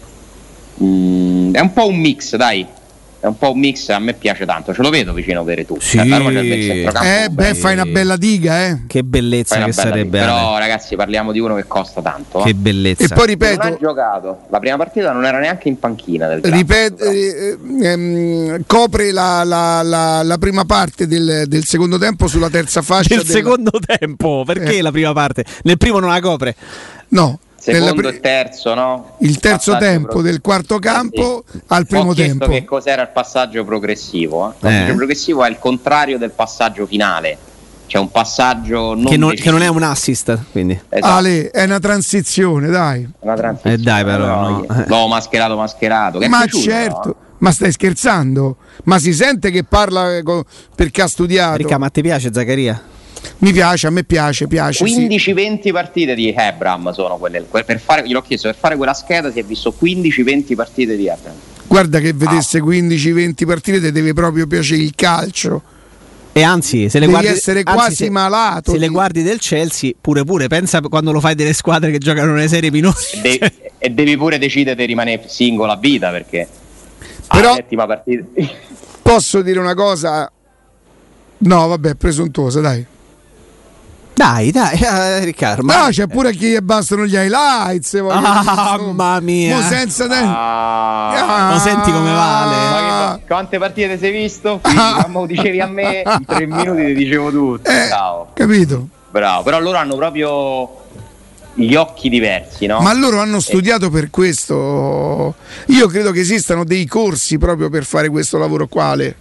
[0.83, 2.67] Mm, è un po' un mix, dai.
[3.21, 4.73] È un po' un mix, a me piace tanto.
[4.73, 5.77] Ce lo vedo vicino per tu.
[5.79, 5.97] Sì.
[5.97, 8.77] Cioè, la Roma c'è il bel centrocampo Eh, beh, fai una bella diga, eh.
[8.87, 10.19] Che bellezza che bella sarebbe.
[10.19, 10.25] lì.
[10.25, 12.39] Però ragazzi parliamo di uno che costa tanto.
[12.39, 12.53] Che eh.
[12.55, 13.03] bellezza.
[13.03, 14.39] E poi Non ha ripeto, giocato.
[14.49, 17.11] La prima partita non era neanche in panchina del Granit, ripet- però.
[17.11, 17.57] eh,
[17.91, 23.13] ehm, copre la, la- la- la prima parte del, del secondo tempo sulla terza fascia.
[23.15, 24.81] Nel del- secondo tempo, perché Eh.
[24.81, 25.45] la prima parte?
[25.63, 26.55] Nel primo non la copre.
[27.09, 29.15] No, Secondo pri- e terzo, no?
[29.19, 31.59] il terzo Passaggio tempo pro- del quarto campo Sì.
[31.67, 32.47] al primo Ho tempo.
[32.47, 34.47] che cos'era il passaggio progressivo.
[34.47, 34.49] eh.
[34.49, 34.95] Il passaggio Eh.
[34.95, 37.37] progressivo è il contrario del passaggio finale.
[37.85, 40.79] C'è un passaggio non che, non, che non è un assist, quindi.
[40.89, 41.13] Esatto.
[41.13, 43.07] Ale, è una transizione, dai.
[43.19, 43.75] Una transizione.
[43.75, 44.65] Eh, dai, però, no.
[44.87, 46.17] No, mascherato, mascherato.
[46.17, 47.15] Che Ma piaciuto, certo, no?
[47.39, 48.55] ma stai scherzando?
[48.85, 50.23] Ma si sente che parla eh,
[50.73, 51.57] perché ha studiato.
[51.57, 52.81] Ricca, ma ti piace Zaccaria?
[53.39, 54.85] Mi piace, a me piace, piace.
[54.87, 55.07] sì.
[55.07, 57.45] 15-20 partite di Hebram sono quelle.
[57.49, 61.07] que- Per fare, gliel'ho chiesto, per fare quella scheda si è visto 15-20 partite di
[61.07, 61.33] Hebram.
[61.67, 62.61] Guarda che vedesse Ah.
[62.61, 65.61] 15-20 partite, ti deve proprio piacere il calcio.
[66.33, 69.21] E anzi, se le Devi guardi, essere anzi, quasi se- malato Se le di- guardi
[69.21, 72.95] del Chelsea, pure pure, pensa quando lo fai delle squadre che giocano nelle serie minori.
[73.13, 76.47] E, de- e devi pure decidere di rimanere singolo a vita perché
[77.27, 78.23] Però- alla settima partita.
[79.01, 80.31] Posso dire una cosa?
[81.39, 82.85] No, vabbè, presuntuosa, dai.
[84.13, 85.63] Dai, dai, eh, Riccardo.
[85.63, 87.95] No, c'è pure chi bastano gli highlights.
[88.07, 89.55] Ah, mamma mia.
[89.55, 91.47] Mo senza te- Ah.
[91.51, 92.55] Ma senti come vale?
[92.55, 94.59] Ma che- quante partite sei visto?
[94.63, 97.69] Quindi, quando dicevi a me in tre minuti ti dicevo tutto.
[97.69, 98.87] Eh, Bravo, capito?
[99.09, 99.43] bravo.
[99.43, 100.79] Però loro hanno proprio
[101.53, 102.79] gli occhi diversi, no?
[102.79, 105.33] Ma loro hanno studiato per questo.
[105.67, 109.15] Io credo che esistano dei corsi proprio per fare questo lavoro quale.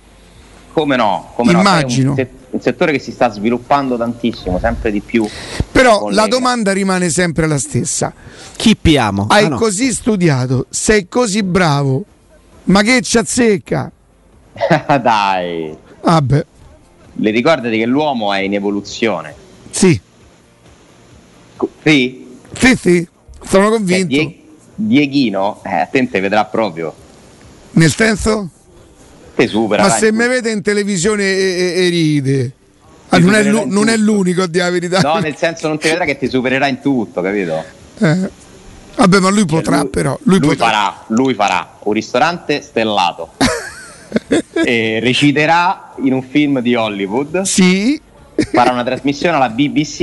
[0.73, 1.31] Come no?
[1.35, 1.59] Come no?
[1.61, 2.11] Immagino.
[2.11, 5.27] Un, se- un settore che si sta sviluppando tantissimo, sempre di più.
[5.73, 8.13] Però la domanda rimane sempre la stessa.
[8.57, 9.27] Chi piamo?
[9.29, 9.57] Hai Ah, no.
[9.57, 12.05] così studiato, sei così bravo,
[12.65, 13.91] ma che ci azzecca?
[15.01, 16.47] Dai, Vabbè,
[17.15, 19.35] le ricordati che l'uomo è in evoluzione.
[19.71, 20.01] sì,
[21.83, 22.27] Sì?
[22.53, 23.09] sì, sì,
[23.45, 24.07] sono Cioè, convinto.
[24.07, 24.37] Die-
[24.75, 26.95] Dieghino, eh, attente, vedrà proprio.
[27.73, 28.49] Nel senso?
[29.41, 29.83] Te supera.
[29.83, 29.99] Ma dai.
[29.99, 32.53] se mi vede in televisione e, e- e ride.
[33.09, 35.01] Ah, non, è l'u- non è l'unico a dire la verità.
[35.01, 37.65] No, nel senso non ti vedrà che ti supererà in tutto, capito?
[37.99, 38.31] Eh.
[38.97, 40.19] Vabbè, ma lui potrà, Cioè, lui, però.
[40.23, 40.67] Lui, lui potrà.
[40.67, 43.31] farà, lui farà un ristorante stellato.
[44.65, 47.43] e reciterà in un film di Hollywood.
[47.43, 48.01] Sì,
[48.53, 50.01] Farà una trasmissione alla BBC.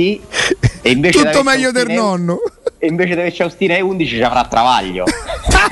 [0.82, 2.38] E invece tutto meglio del e- nonno.
[2.80, 5.04] E invece di averci Austin e 11 ci avrà Travaglio.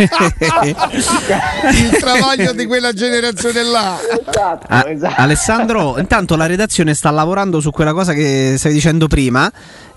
[1.72, 3.96] Il travaglio di quella generazione là.
[4.00, 5.20] esatto, Ah, esatto.
[5.20, 9.50] Alessandro, intanto la redazione sta lavorando su quella cosa che stavi dicendo prima.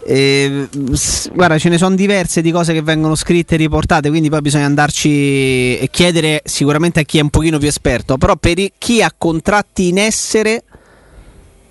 [0.05, 4.41] S- guarda, ce ne sono diverse di cose che vengono scritte e riportate, quindi poi
[4.41, 8.18] bisogna andarci e chiedere sicuramente a chi è un pochino più esperto.
[8.18, 10.64] Però per chi ha contratti in essere,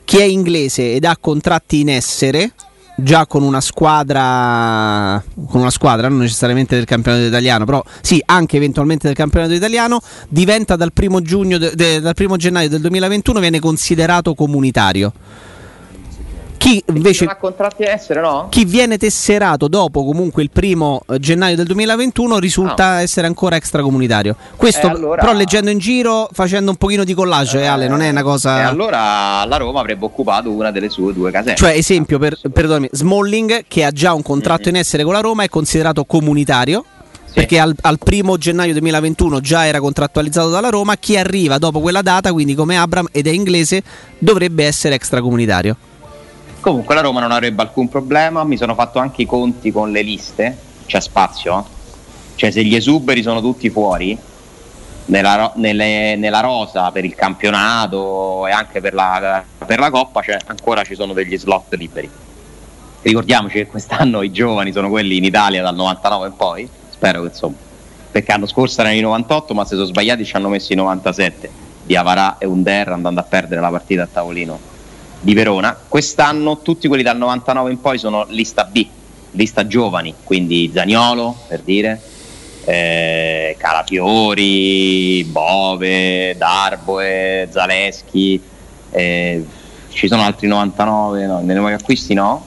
[0.04, 2.50] chi è inglese ed ha contratti in essere,
[3.00, 8.56] già con una squadra, con una squadra, non necessariamente del campionato italiano, però sì, anche
[8.56, 13.38] eventualmente del campionato italiano, diventa dal primo, giugno de- de- dal primo gennaio del 2021
[13.40, 15.12] viene considerato comunitario.
[16.68, 18.48] Chi invece non ha contratti in essere, no?
[18.50, 24.36] chi viene tesserato dopo comunque il primo eh, gennaio del 2021 risulta essere ancora extracomunitario.
[24.54, 28.02] Questo Eh, allora- però leggendo in giro, facendo un pochino di collage, eh, Ale, non
[28.02, 31.56] è una cosa E allora la Roma avrebbe occupato una delle sue due casette.
[31.56, 35.44] Cioè, esempio, per, perdonami, Smalling, che ha già un contratto in essere con la Roma,
[35.44, 36.84] è considerato comunitario.
[37.32, 40.96] Perché al, al primo gennaio 2021 già era contrattualizzato dalla Roma.
[40.96, 43.82] Chi arriva dopo quella data, quindi come Abram ed è inglese,
[44.18, 45.76] dovrebbe essere extracomunitario.
[46.60, 50.02] Comunque la Roma non avrebbe alcun problema, mi sono fatto anche i conti con le
[50.02, 50.56] liste,
[50.86, 51.64] c'è spazio,
[52.34, 54.18] cioè se gli esuberi sono tutti fuori,
[55.06, 60.36] nella, nelle- nella rosa per il campionato e anche per la, per la Coppa c'è,
[60.46, 62.10] ancora ci sono degli slot liberi.
[63.02, 67.28] Ricordiamoci che quest'anno i giovani sono quelli in Italia dal 99 in poi, spero che
[67.28, 67.56] insomma,
[68.10, 71.50] perché l'anno scorso erano i 98 ma se sono sbagliati ci hanno messo i 97
[71.84, 74.76] di Avarà e Under andando a perdere la partita a tavolino
[75.20, 75.76] di Verona.
[75.88, 78.86] Quest'anno tutti quelli dal 99 in poi sono lista B,
[79.32, 82.00] lista giovani, quindi Zaniolo per dire,
[82.64, 88.40] eh, Calafiori, Bove, Darboe, Zaleschi,
[88.90, 89.44] eh,
[89.90, 92.46] ci sono altri 99, no, nei nuovi acquisti no.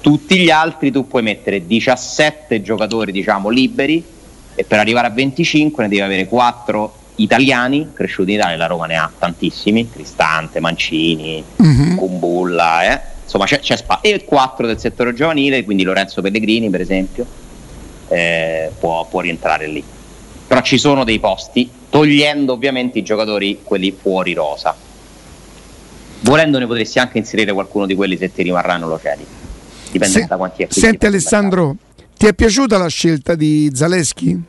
[0.00, 4.02] Tutti gli altri tu puoi mettere 17 giocatori diciamo liberi
[4.54, 8.86] e per arrivare a 25 ne devi avere 4 italiani cresciuti in Italia, la Roma
[8.86, 11.96] ne ha tantissimi, Cristante, Mancini, Mhm.
[11.96, 13.00] Kumbulla, eh.
[13.24, 14.12] insomma c'è, c'è spazio.
[14.14, 17.26] E 4 del settore giovanile, quindi Lorenzo Pellegrini per esempio,
[18.08, 19.82] eh, può, può rientrare lì.
[20.46, 24.74] Però ci sono dei posti, togliendo ovviamente i giocatori, quelli fuori rosa.
[26.22, 29.24] Volendo ne potresti anche inserire qualcuno di quelli se ti rimarranno lo cedi.
[29.90, 31.76] Dipende Se- da quanti acquisti Senti Alessandro,
[32.16, 34.42] ti è piaciuta la scelta di Zaleschi?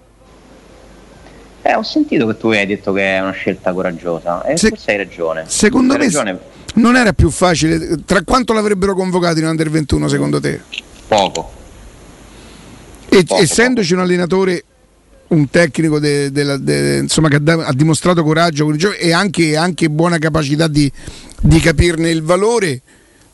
[1.64, 4.92] Eh, ho sentito che tu hai detto che è una scelta coraggiosa e Se- forse
[4.92, 5.44] hai ragione.
[5.48, 6.40] Secondo Hai me ragione,
[6.76, 8.00] non era più facile.
[8.06, 10.60] Tra quanto l'avrebbero convocato in Under 21 secondo te?
[11.08, 11.52] poco.
[13.10, 14.64] E, Poco, essendoci un allenatore,
[15.28, 20.68] un tecnico de- della- de- insomma, che ha, dimostrato coraggio e anche, anche buona capacità
[20.68, 20.90] di,
[21.42, 22.82] di capirne il valore,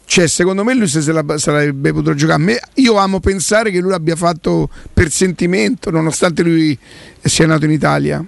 [0.10, 2.42] cioè, secondo me lui se se la sarebbe potuto giocare.
[2.42, 6.78] Me- io amo pensare che lui l'abbia fatto per sentimento, nonostante lui
[7.22, 8.24] sia nato in Italia.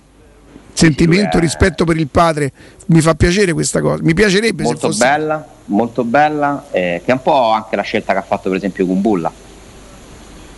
[0.73, 2.51] Sentimento, è- rispetto per il padre,
[2.87, 4.03] mi fa piacere questa cosa.
[4.03, 8.11] Mi piacerebbe molto fosse bella, molto bella, eh, che è un po' anche la scelta
[8.11, 9.31] che ha fatto per esempio Kumbulla.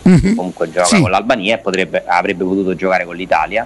[0.02, 0.34] Mhm.
[0.34, 1.00] Comunque gioca Sì.
[1.00, 3.64] con l'Albania e potrebbe- avrebbe potuto giocare con l'Italia.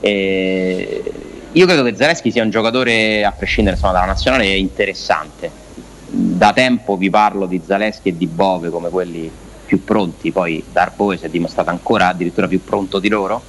[0.00, 1.02] E
[1.52, 5.66] io credo che Zaleschi sia un giocatore, a prescindere insomma, dalla nazionale, interessante.
[6.10, 9.30] Da tempo vi parlo di Zaleschi e di Bove come quelli
[9.66, 13.42] più pronti, poi Darboe si è dimostrato ancora addirittura più pronto di loro.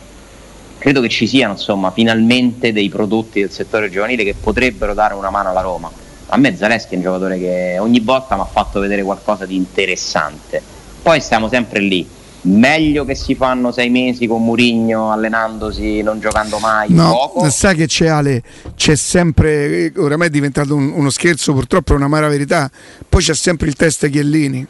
[0.78, 5.30] Credo che ci siano insomma, finalmente dei prodotti del settore giovanile che potrebbero dare una
[5.30, 5.90] mano alla Roma.
[6.28, 9.56] A me Zaleschi è un giocatore che ogni volta mi ha fatto vedere qualcosa di
[9.56, 10.62] interessante.
[11.02, 12.06] Poi stiamo sempre lì.
[12.42, 17.50] Meglio che si fanno sei mesi con Murigno allenandosi, non giocando mai No, poco.
[17.50, 18.42] sai che c'è Ale,
[18.76, 22.72] c'è sempre, eh, oramai è diventato un- uno scherzo, purtroppo è una mara verità,
[23.10, 24.66] poi c'è sempre il test Chiellini.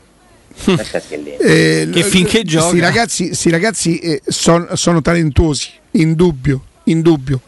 [1.40, 2.80] Eh, Che finché sti gioca.
[2.80, 7.40] ragazzi, sti ragazzi eh, son- sono talentuosi, indubbio, indubbio.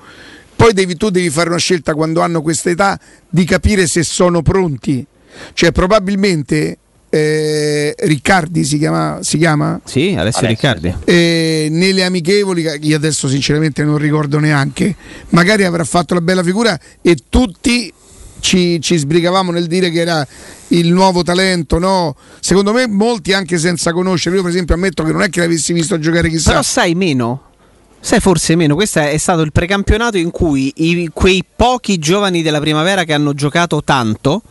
[0.56, 4.42] Poi devi, tu devi fare una scelta quando hanno questa età di capire se sono
[4.44, 5.06] pronti.
[5.54, 6.78] Cioè probabilmente
[7.14, 9.80] eh, Riccardi si chiama, si chiama?
[9.84, 10.96] Sì, Alessio Alessio, Riccardi.
[11.04, 14.96] E nelle amichevoli, che io adesso sinceramente non ricordo neanche,
[15.30, 17.94] magari avrà fatto la bella figura e tutti
[18.40, 20.26] ci, ci sbrigavamo nel dire che era
[20.70, 22.16] il nuovo talento, no?
[22.40, 25.74] Secondo me molti anche senza conoscere, io per esempio ammetto che non è che l'avessi
[25.74, 26.52] visto giocare chissà.
[26.52, 27.44] Però sai meno.
[28.00, 32.60] Sai forse meno, questo è stato il precampionato in cui i- quei pochi giovani della
[32.60, 34.42] primavera che hanno giocato tanto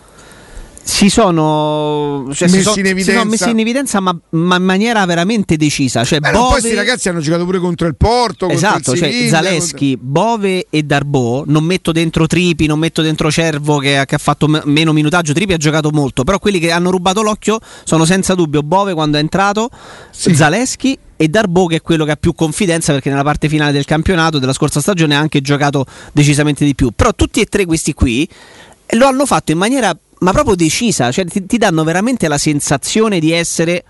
[0.82, 3.12] si sono, cioè si Messi sono- in si evidenza.
[3.18, 6.04] sono messi in evidenza ma, ma in maniera veramente decisa.
[6.04, 8.92] Cioè, Beh, no, poi Bove- questi ragazzi hanno giocato pure contro il Porto, contro Esatto,
[8.92, 13.78] il cioè Siviglia, Zaleschi, Bove e Darbo, non metto dentro Tripi, non metto dentro Cervo
[13.78, 16.90] che, che ha fatto me- meno minutaggio, Tripi ha giocato molto, però quelli che hanno
[16.90, 19.68] rubato l'occhio sono senza dubbio Bove quando è entrato,
[20.10, 20.34] Sì.
[20.34, 23.84] Zaleschi e Darbo che è quello che ha più confidenza perché nella parte finale del
[23.84, 26.90] campionato della scorsa stagione ha anche giocato decisamente di più.
[26.96, 28.26] Però tutti e tre questi qui
[28.94, 33.18] lo hanno fatto in maniera ma proprio decisa, cioè ti, ti danno veramente la sensazione
[33.18, 33.84] di essere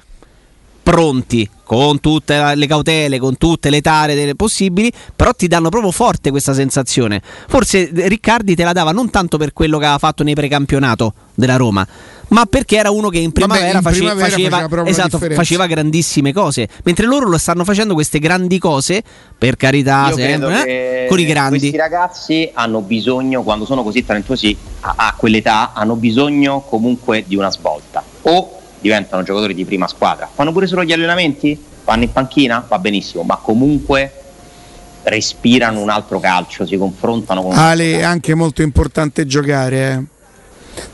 [0.82, 6.30] pronti con tutte le cautele, con tutte le tare possibili, però ti danno proprio forte
[6.30, 7.22] questa sensazione.
[7.48, 11.14] Forse eh, Riccardi te la dava non tanto per quello che aveva fatto nei precampionato
[11.34, 11.86] della Roma,
[12.30, 16.32] ma perché era uno che in primavera, in face- primavera faceva, faceva esatto, faceva grandissime
[16.32, 19.02] cose, mentre loro lo stanno facendo queste grandi cose,
[19.36, 21.58] per carità, sempre, eh, con i grandi.
[21.58, 27.36] Questi ragazzi hanno bisogno, quando sono così talentuosi a, a quell'età, hanno bisogno comunque di
[27.36, 28.02] una svolta.
[28.22, 32.78] O diventano giocatori di prima squadra, fanno pure solo gli allenamenti, vanno in panchina, va
[32.78, 34.12] benissimo, ma comunque
[35.02, 39.92] respirano un altro calcio, si confrontano con Ale è anche molto importante giocare.
[39.92, 40.18] eh.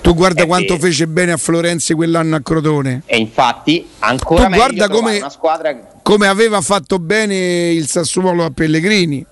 [0.00, 0.80] Tu guarda Eh, quanto sì.
[0.80, 3.02] fece bene a Florenzi quell'anno a Crotone.
[3.06, 8.50] E infatti ancora Tu guarda come- una squadra Come aveva fatto bene il Sassuolo a
[8.50, 9.24] Pellegrini.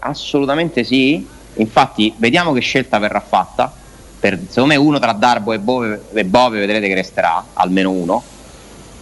[0.00, 1.26] Assolutamente sì.
[1.54, 3.72] Infatti, vediamo che scelta verrà fatta.
[4.20, 8.22] Per, secondo me, uno tra Darbo e Bove, e Bove vedrete che resterà, almeno uno.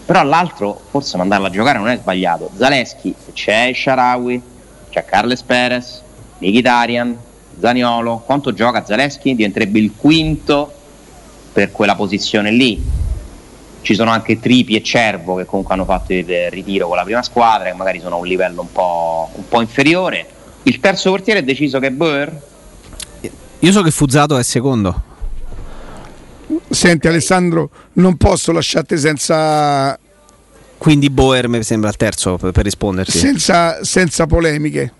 [0.07, 2.51] Però l'altro, forse mandarlo a giocare non è sbagliato.
[2.57, 4.41] Zaleschi, c'è Sharawi,
[4.91, 6.01] c'è Carles Perez,
[6.39, 7.17] Mkhitaryan,
[7.61, 8.23] Zaniolo.
[8.25, 9.35] Quanto gioca Zaleschi?
[9.35, 10.73] Diventerebbe il quinto
[11.59, 12.81] per quella posizione lì.
[13.83, 17.21] Ci sono anche Tripi e Cervo che comunque hanno fatto il ritiro con la prima
[17.25, 20.25] squadra, che magari sono a un livello un po', un po' inferiore.
[20.63, 22.43] Il terzo portiere è deciso che è Bauer.
[23.59, 25.03] Io so che Fuzzato è secondo.
[26.69, 29.99] Senti Alessandro, non posso lasciarti senza,
[30.77, 33.19] Quindi Boer mi sembra il terzo per, per risponderti.
[33.19, 34.93] senza, senza polemiche.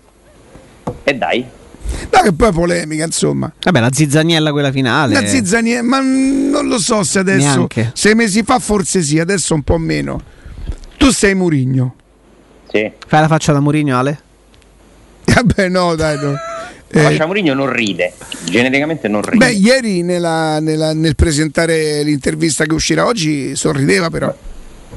[1.05, 1.45] E dai,
[2.11, 3.51] No, che poi è polemica, insomma.
[3.61, 5.13] Vabbè, la zizzaniella quella finale.
[5.13, 7.91] La zizzania, ma non lo so se adesso, Neanche.
[7.93, 10.21] sei mesi fa forse sì, adesso un po' meno.
[10.97, 11.95] Tu sei Murigno.
[12.71, 12.91] sì.
[13.07, 14.19] Fai la faccia da Mourinho, Ale?
[15.25, 16.35] Vabbè, no, dai, no.
[16.91, 18.13] Eh, Faccia Mourinho non ride,
[18.45, 19.37] genericamente non ride.
[19.45, 24.35] beh, ieri nella- nella- nel presentare l'intervista che uscirà oggi sorrideva però.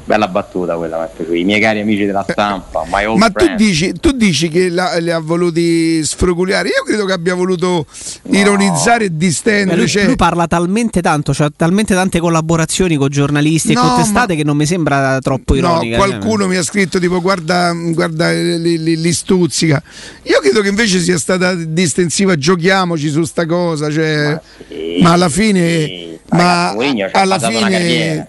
[0.04, 4.10] Bella battuta quella, i miei cari amici della stampa, my old Ma tu dici, tu
[4.10, 6.68] dici che la- li ha voluti sfroguliare?
[6.68, 7.86] Io credo che abbia voluto
[8.30, 9.76] ironizzare e Beh, distendere.
[9.78, 13.96] lui, cioè- lui parla talmente tanto, cioè talmente tante collaborazioni con giornalisti No, e con
[14.02, 15.98] testate ma- che non mi sembra troppo No, ironica.
[15.98, 16.08] cioè.
[16.08, 19.80] qualcuno mi ha scritto tipo guarda, guarda li, li- li stuzzica.
[20.24, 25.12] Io credo che invece sia stata distensiva, giochiamoci su sta cosa, cioè, Ma sì, ma
[25.12, 26.18] alla fine, sì.
[26.30, 28.26] ma Ragazzi, alla fine.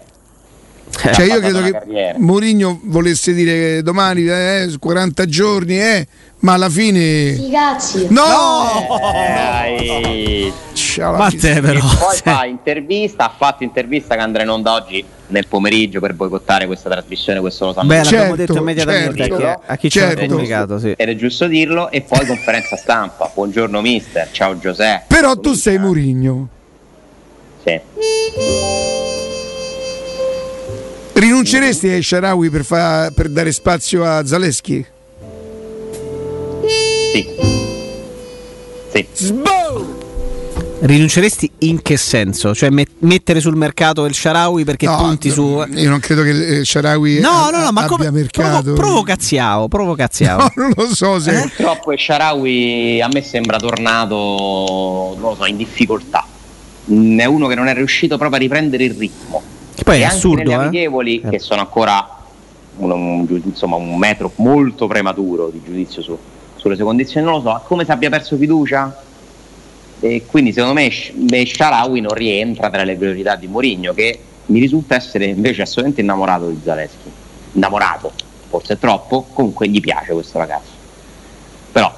[1.14, 2.18] Cioè io credo che carriera.
[2.20, 6.08] Mourinho volesse dire che domani eh, 40 giorni, eh,
[6.40, 8.08] ma alla fine, Cazzi.
[8.10, 10.54] no, Dai.
[10.74, 11.80] Ciao, Ma la te E però.
[11.80, 16.14] poi cioè, fa intervista, ha fatto intervista che andrà in onda oggi nel pomeriggio per
[16.14, 19.34] boicottare questa trasmissione, questo lo sanno Beh, l'abbiamo Certo, detto immediatamente certo.
[19.36, 20.26] a chi, a chi ci ha Certo.
[20.28, 20.78] comunicato.
[20.80, 20.94] Sì.
[20.96, 23.32] ed è giusto dirlo, e poi conferenza stampa.
[23.34, 25.06] Buongiorno mister, ciao Giuseppe.
[25.08, 26.48] Però tu sei Mourinho.
[27.66, 27.80] Sì.
[31.48, 34.86] Rinunceresti ai Sharawi per, fa- per dare spazio a Zaleschi?
[37.12, 37.28] Sì.
[38.94, 39.34] Sì.
[40.80, 42.56] Rinunceresti in che senso?
[42.56, 45.62] Cioè met- mettere sul mercato il Sharawi perché No, punti su...
[45.74, 48.12] Io non credo che eh, Sharawi No, a- no, no, ma abbia come...
[48.12, 48.62] mercato.
[48.62, 50.38] Provo, provocaziao, provocaziao.
[50.56, 51.34] No, non lo so se.
[51.42, 54.16] Purtroppo il Sharawi a me sembra tornato,
[55.20, 56.26] non lo so, in difficoltà.
[56.90, 59.52] Mm, È uno che non è riuscito proprio a riprendere il ritmo.
[59.76, 60.66] Che poi e è assurdo, nelle eh.
[60.68, 61.30] amichevoli, Eh.
[61.30, 62.08] che sono ancora
[62.78, 66.18] un, un- insomma, un metro molto prematuro di giudizio su-
[66.56, 69.02] sulle sue condizioni, non lo so, come se abbia perso fiducia.
[70.00, 70.92] E quindi secondo me
[71.30, 76.02] me Sharawi non rientra tra le priorità di Mourinho, che mi risulta essere invece assolutamente
[76.02, 77.12] innamorato di Zaleschi.
[77.54, 78.12] Innamorato,
[78.50, 80.72] forse troppo, comunque gli piace questo ragazzo.
[81.72, 81.92] Però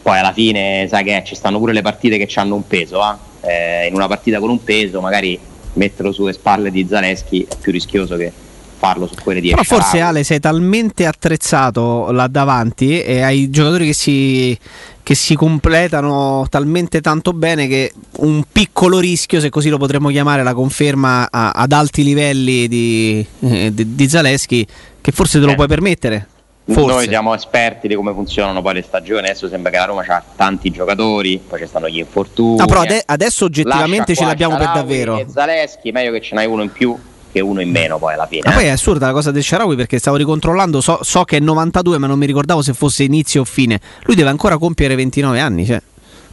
[0.00, 3.30] poi alla fine, sai che ci stanno pure le partite che hanno un peso, eh?
[3.44, 5.38] Eh, in una partita con un peso magari
[5.74, 8.32] metterlo sulle spalle di Zaleschi è più rischioso che
[8.78, 10.00] farlo su quelle di Però forse.
[10.00, 14.58] Ale sei talmente attrezzato là davanti e hai giocatori che si,
[15.04, 20.42] che si completano talmente tanto bene che un piccolo rischio, se così lo potremmo chiamare,
[20.42, 24.66] la conferma a- ad alti livelli di, eh, di, di Zaleschi,
[25.00, 25.54] che forse te lo Eh.
[25.54, 26.26] puoi permettere.
[26.64, 27.08] Noi Forse.
[27.08, 30.70] siamo esperti di come funzionano poi le stagioni, adesso sembra che la Roma ha tanti
[30.70, 32.56] giocatori, poi ci stanno gli infortuni.
[32.58, 35.18] No, però ade- adesso oggettivamente ce l'abbiamo per Sharawi davvero.
[35.18, 36.96] E Zaleschi, meglio che ce n'hai uno in più
[37.32, 38.42] che uno in meno poi alla fine.
[38.44, 38.68] Ma poi eh.
[38.68, 42.06] è assurda la cosa del Sharawi perché stavo ricontrollando, so, so che è 92 ma
[42.06, 43.80] non mi ricordavo se fosse inizio o fine.
[44.04, 45.82] Lui deve ancora compiere 29 anni, cioè.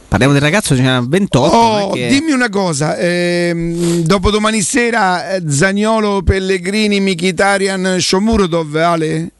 [0.06, 1.54] Parliamo del ragazzo, ce n'ha 28.
[1.56, 7.96] non è Oh, che- dimmi una cosa, ehm, dopo domani sera eh, Zagnolo, Pellegrini, Mkhitaryan,
[7.98, 9.30] Shomurodov, Ale?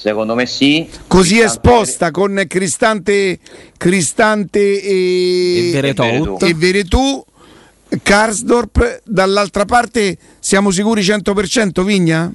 [0.00, 0.88] Secondo me sì.
[1.06, 3.38] Così Cristante- esposta con Cristante,
[3.76, 6.42] Cristante e, E Veretout.
[6.42, 7.22] e Veretù,
[8.02, 12.32] Karsdorp, dall'altra parte siamo sicuri 100% Vigna?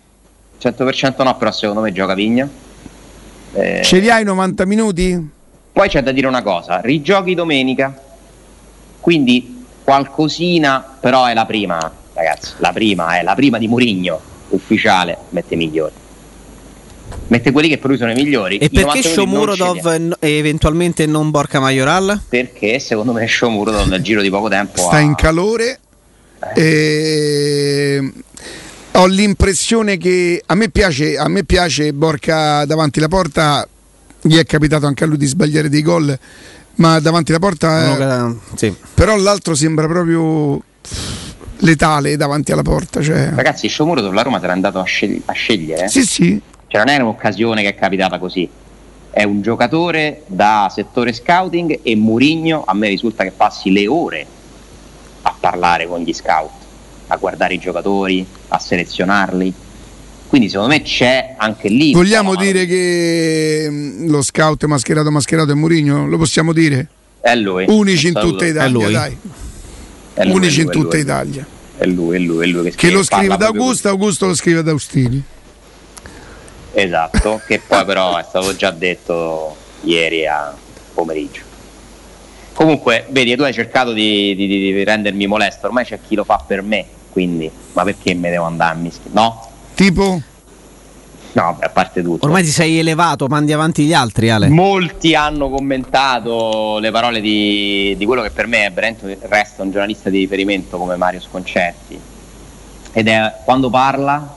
[0.61, 2.47] 100% no, però secondo me gioca Vigna.
[3.53, 5.29] Eh, Ce li hai 90 minuti?
[5.71, 7.99] Poi c'è da dire una cosa, rigiochi domenica,
[8.99, 15.17] quindi qualcosina, però è la prima, ragazzi, la prima è la prima di Murigno, ufficiale,
[15.29, 15.93] mette i migliori.
[17.27, 18.57] Mette quelli che per lui sono i migliori.
[18.57, 22.21] E I 90 perché Shomurodov e no- eventualmente non Borca Majoral?
[22.29, 25.79] Perché secondo me Shomurodov nel giro di poco tempo Sta ha- in calore.
[26.53, 28.11] E...
[28.93, 33.67] Ho l'impressione che a me piace, a me piace Borca davanti alla porta.
[34.21, 36.17] Gli è capitato anche a lui di sbagliare dei gol,
[36.75, 37.83] ma davanti alla porta.
[37.83, 37.89] eh,
[38.21, 38.75] Uno che- sì.
[38.93, 40.61] però l'altro sembra proprio
[41.59, 43.01] letale davanti alla porta.
[43.01, 43.31] Cioè.
[43.35, 45.89] Ragazzi, Shomurodov la Roma l'è andato a, scegli- a scegliere.
[45.89, 46.41] Sì, sì.
[46.75, 48.49] Cioè non è un'occasione che è capitata così.
[49.09, 54.25] È un giocatore da settore scouting e Murigno a me risulta che passi le ore
[55.21, 56.51] a parlare con gli scout,
[57.07, 59.53] a guardare i giocatori, a selezionarli.
[60.27, 61.93] Quindi secondo me c'è anche lì.
[61.93, 66.05] Vogliamo dire che mm, lo scout mascherato mascherato è Murigno?
[66.07, 66.89] Lo possiamo dire?
[67.21, 67.63] è lui.
[67.69, 68.91] Unici in tutta È Italia, lui.
[68.91, 69.17] dai.
[70.13, 70.99] È lui, Unici è in è tutta lui.
[70.99, 71.47] Italia.
[71.77, 74.61] È lui, è lui, è lui che, Che lo scrive da Augusto, Augusto lo scrive
[74.61, 75.23] da Austini.
[76.77, 80.53] Esatto, che poi però è stato già detto ieri a
[80.93, 81.41] pomeriggio.
[82.53, 86.43] Comunque, vedi, tu hai cercato di, di- di rendermi molesto, ormai c'è chi lo fa
[86.45, 89.09] per me quindi ma perché me devo andare a mischiare?
[89.13, 89.47] No?
[89.73, 90.21] Tipo?
[91.31, 92.25] No, beh, a parte tutto.
[92.25, 94.49] Ormai ti sei elevato, mandi avanti gli altri, Ale.
[94.49, 99.71] Molti hanno commentato le parole di, di quello che per me è veramente resta un
[99.71, 101.97] giornalista di riferimento come Mario Sconcerti.
[102.91, 104.35] Ed è quando parla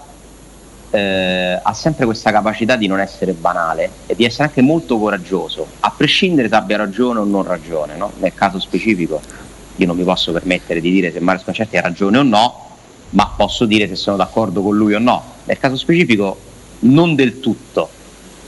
[0.90, 5.66] eh, ha sempre questa capacità di non essere banale e di essere anche molto coraggioso,
[5.80, 7.96] a prescindere se abbia ragione o non ragione.
[7.96, 8.12] No?
[8.18, 9.20] Nel caso specifico
[9.76, 12.66] io non mi posso permettere di dire se Mario Sconcerti ha ragione o no,
[13.10, 15.22] ma posso dire se sono d'accordo con lui o no.
[15.44, 16.38] Nel caso specifico
[16.80, 17.88] non del tutto,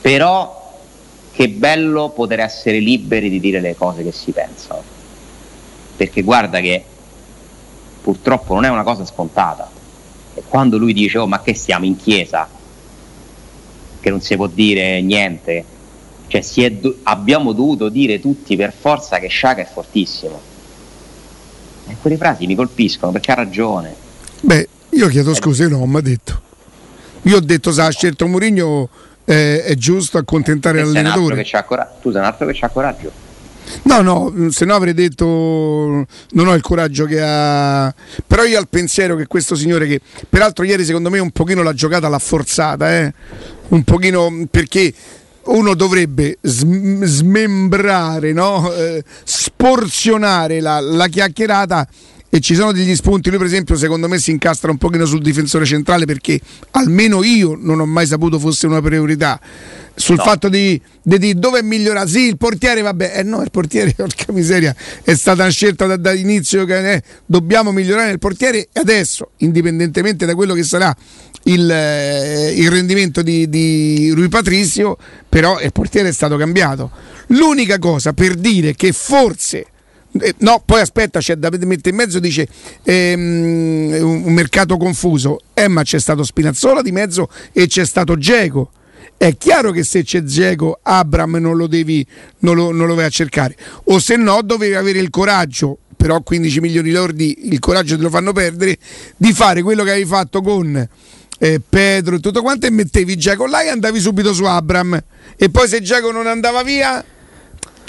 [0.01, 0.59] però
[1.33, 4.83] che bello poter essere liberi di dire le cose che si pensano.
[5.97, 6.85] Perché guarda che
[8.03, 9.71] purtroppo non è una cosa scontata.
[10.49, 12.49] Quando lui dice, oh ma che stiamo in chiesa,
[14.01, 15.65] che non si può dire niente,
[16.27, 20.41] cioè si do- abbiamo dovuto dire tutti per forza che Sciaga è fortissimo.
[21.89, 23.95] E quelle frasi mi colpiscono perché ha ragione.
[24.41, 26.41] Beh, io chiedo scusa, io non ho mai detto.
[27.23, 28.89] Io ho detto se ha scelto Mourinho
[29.25, 31.45] eh, è giusto accontentare l'allenatore.
[32.01, 33.29] tu sei un altro che ha coraggio.
[33.83, 37.93] No, no, se no avrei detto non ho il coraggio che ha.
[38.27, 41.73] Però io il pensiero che questo signore che peraltro ieri secondo me un pochino la
[41.73, 43.13] giocata l'ha forzata, eh?
[43.69, 44.93] Un pochino perché
[45.43, 48.73] uno dovrebbe sm- smembrare, no?
[48.73, 51.87] Eh, sporzionare la, la chiacchierata
[52.31, 53.29] e ci sono degli spunti.
[53.29, 57.59] Lui, per esempio, secondo me si incastra un pochino sul difensore centrale perché almeno io
[57.61, 59.39] non ho mai saputo fosse una priorità.
[59.93, 60.23] Sul No.
[60.23, 63.93] fatto di, di, di dove è migliorato, sì, il portiere, vabbè, eh no, il portiere,
[63.93, 68.81] porca miseria, è stata una scelta da, dall'inizio che eh, dobbiamo migliorare il portiere e
[68.81, 70.97] adesso, indipendentemente da quello che sarà
[71.45, 74.97] il, eh, il rendimento di, di Rui Patrizio,
[75.29, 76.91] però il portiere è stato cambiato.
[77.29, 79.67] L'unica cosa per dire che forse
[80.19, 82.49] eh, no, poi aspetta, c'è da mettere in mezzo, dice
[82.83, 85.41] ehm, un, un mercato confuso.
[85.55, 88.73] Eh, ma c'è stato Spinazzola di mezzo e c'è stato Geco.
[89.17, 92.05] È chiaro che se c'è Geco, Abram non lo devi,
[92.39, 93.55] non lo, non lo vai a cercare.
[93.85, 98.09] O se no, dovevi avere il coraggio, però 15 milioni lordi, il coraggio te lo
[98.09, 98.79] fanno perdere,
[99.17, 100.89] di fare quello che avevi fatto con
[101.39, 104.99] eh, Pedro e tutto quanto e mettevi Geco là e andavi subito su Abram.
[105.37, 107.05] E poi se Geco non andava via...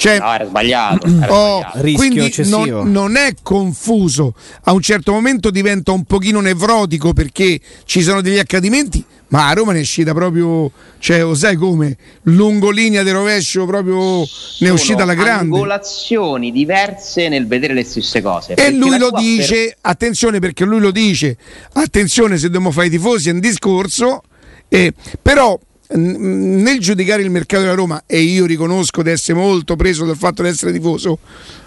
[0.01, 1.05] Cioè, No, era sbagliato.
[1.05, 1.81] Era Oh, sbagliato.
[1.81, 2.57] Rischio quindi eccessivo.
[2.83, 4.33] non, non è confuso.
[4.63, 9.53] A un certo momento diventa un pochino nevrotico perché ci sono degli accadimenti, ma a
[9.53, 11.95] Roma ne è uscita proprio, cioè, lo sai come?
[12.23, 14.25] Lungolinea di rovescio, proprio
[14.59, 15.55] ne è uscita la grande.
[15.55, 18.55] angolazioni diverse nel vedere le stesse cose.
[18.55, 21.37] E lui lo dice, attenzione perché lui lo dice,
[21.73, 24.23] attenzione se dobbiamo fare i tifosi è un discorso,
[24.67, 25.59] eh, però
[25.93, 30.41] nel giudicare il mercato della Roma, e io riconosco di essere molto preso dal fatto
[30.41, 31.19] di essere tifoso,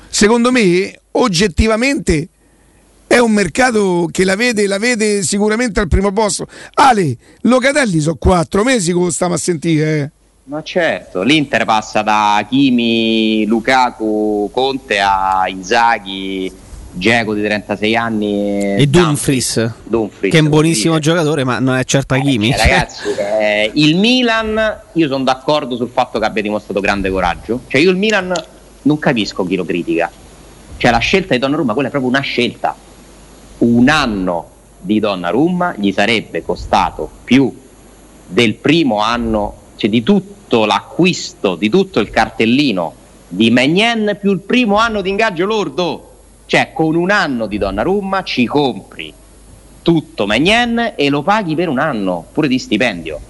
[0.08, 2.28] secondo me oggettivamente
[3.06, 6.48] è un mercato che la vede, la vede sicuramente al primo posto.
[6.74, 9.98] Ale, Locatelli sono quattro mesi che lo stiamo a sentire.
[9.98, 10.10] eh.
[10.44, 16.52] Ma certo, l'Inter passa da Kimi, Lukaku, Conte a Inzaghi,
[16.96, 21.00] Geco di 36 anni E Dumfries, Dumfries, che è un buonissimo sì.
[21.00, 22.50] giocatore, ma non è certo Hakimi.
[22.50, 27.62] Eh, ragazzi, eh, il Milan, io sono d'accordo sul fatto che abbia dimostrato grande coraggio.
[27.66, 28.32] Cioè, io il Milan
[28.82, 30.08] non capisco chi lo critica.
[30.76, 32.76] Cioè, la scelta di Donnarumma, quella è proprio una scelta.
[33.58, 37.52] Un anno di Donnarumma gli sarebbe costato più
[38.26, 44.40] del primo anno, cioè di tutto l'acquisto, di tutto il cartellino di Magnan più il
[44.40, 46.10] primo anno di ingaggio lordo.
[46.46, 49.12] Cioè, con un anno di Donnarumma ci compri
[49.82, 53.20] tutto Magnan e lo paghi per un anno, pure di stipendio.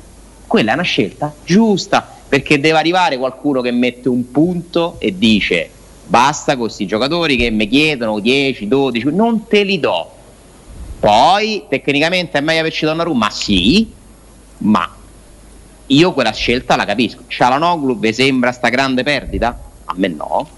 [0.46, 5.70] Quella è una scelta giusta, perché deve arrivare qualcuno che mette un punto e dice
[6.06, 10.10] basta con questi giocatori che mi chiedono 10, 12, non te li do.
[11.00, 13.30] Poi tecnicamente è meglio averci Donnarumma?
[13.30, 13.90] Sì,
[14.58, 14.88] ma
[15.86, 17.22] io quella scelta la capisco.
[17.26, 19.58] Cialanoglu vi sembra sta grande perdita?
[19.84, 20.48] A me no.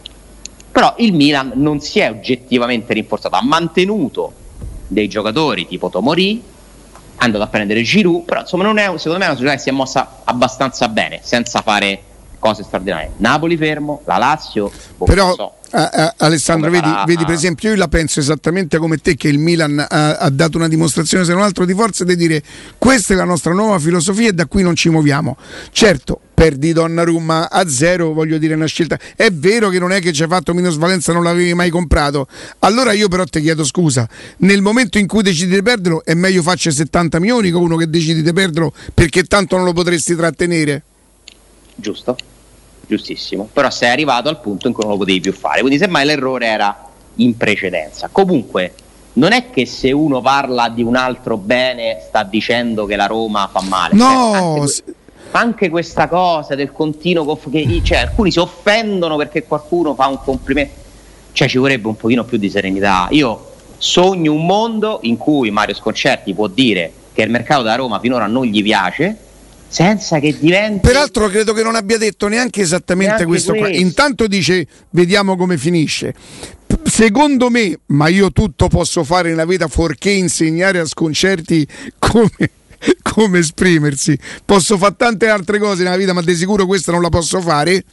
[0.76, 4.30] Però il Milan non si è oggettivamente rinforzato, ha mantenuto
[4.86, 9.24] dei giocatori tipo Tomori, è andato a prendere Giroud, però insomma non è, secondo me
[9.24, 12.02] è una società che si è mossa abbastanza bene, senza fare
[12.38, 13.10] cose straordinarie.
[13.18, 15.52] Napoli fermo, la Lazio, boh, Però so.
[15.70, 19.28] a- a- Alessandro, vedi, farà- vedi, per esempio, io la penso esattamente come te che
[19.28, 22.42] il Milan ha, ha dato una dimostrazione, se non altro, di forza di dire
[22.78, 25.36] questa è la nostra nuova filosofia e da qui non ci muoviamo.
[25.72, 28.98] Certo, perdi Donnarumma a zero, voglio dire una scelta.
[29.16, 32.26] È vero che non è che ci hai fatto minusvalenza, non l'avevi mai comprato.
[32.60, 34.08] Allora io però ti chiedo scusa,
[34.38, 37.88] nel momento in cui decidi di perderlo è meglio farci 70 milioni con uno che
[37.88, 40.82] decidi di perderlo perché tanto non lo potresti trattenere.
[41.76, 42.16] Giusto,
[42.86, 46.04] giustissimo, però sei arrivato al punto in cui non lo potevi più fare, quindi semmai
[46.04, 48.08] l'errore era in precedenza.
[48.10, 48.74] Comunque,
[49.14, 53.48] non è che se uno parla di un altro bene sta dicendo che la Roma
[53.50, 53.94] fa male.
[53.94, 54.82] No, anche, s-
[55.30, 60.18] anche questa cosa del continuo conf- che cioè, alcuni si offendono perché qualcuno fa un
[60.18, 60.84] complimento.
[61.32, 63.08] Cioè ci vorrebbe un pochino più di serenità.
[63.10, 67.98] Io sogno un mondo in cui Mario Sconcerti può dire che il mercato da Roma
[68.00, 69.16] finora non gli piace
[69.76, 73.66] senza che diventi Peraltro credo che non abbia detto neanche esattamente Neanche questo qua.
[73.66, 73.82] questo.
[73.82, 76.14] Intanto dice vediamo come finisce.
[76.82, 81.66] Secondo me, ma io tutto posso fare nella vita fuorché insegnare a sconcerti
[81.98, 82.50] come,
[83.02, 84.18] come esprimersi.
[84.46, 87.84] Posso fare tante altre cose nella vita, ma di sicuro questa non la posso fare.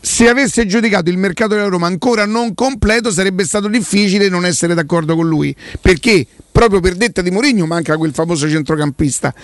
[0.00, 4.74] Se avesse giudicato il mercato della Roma ancora non completo, sarebbe stato difficile non essere
[4.74, 5.52] d'accordo con lui.
[5.80, 9.34] Perché proprio per detta di Mourinho manca quel famoso centrocampista.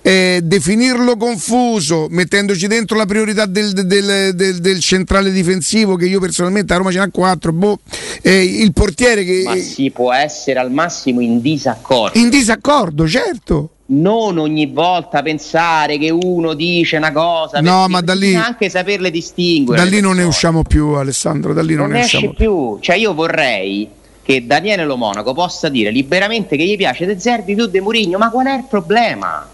[0.00, 6.20] Eh, definirlo confuso, mettendoci dentro la priorità del, del- del- del centrale difensivo, che io
[6.20, 7.80] personalmente a Roma ce n'ha 4, boh,
[8.22, 12.18] eh, il portiere che ma si può essere al massimo in disaccordo.
[12.18, 13.70] in disaccordo, certo.
[13.90, 19.10] non ogni volta pensare che uno dice una cosa No, ma da lì- anche saperle
[19.10, 21.52] distinguere Da lì non ne usciamo più, Alessandro.
[21.54, 23.88] Da lì non, non ne esce usciamo più cioè io vorrei
[24.22, 28.18] che Daniele Lo Monaco possa dire liberamente che gli piace De Zerbi più De Murigno
[28.18, 29.48] ma qual è il problema?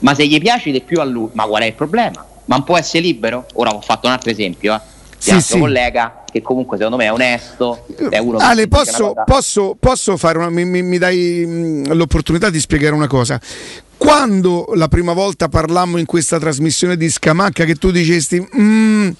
[0.00, 2.24] Ma se gli piace di più a lui ma qual è il problema?
[2.46, 3.46] ma non può essere libero?
[3.54, 4.80] ora ho fatto un altro esempio eh,
[5.18, 5.58] Sì, altro sì.
[5.60, 10.48] collega che comunque secondo me è onesto è uno Ale, posso, posso, posso fare una,
[10.50, 13.40] mi, mi- dai mh, l'opportunità di spiegare una cosa?
[13.96, 19.10] Quando la prima volta parlammo in questa trasmissione di Scamacca che tu dicesti "Mm,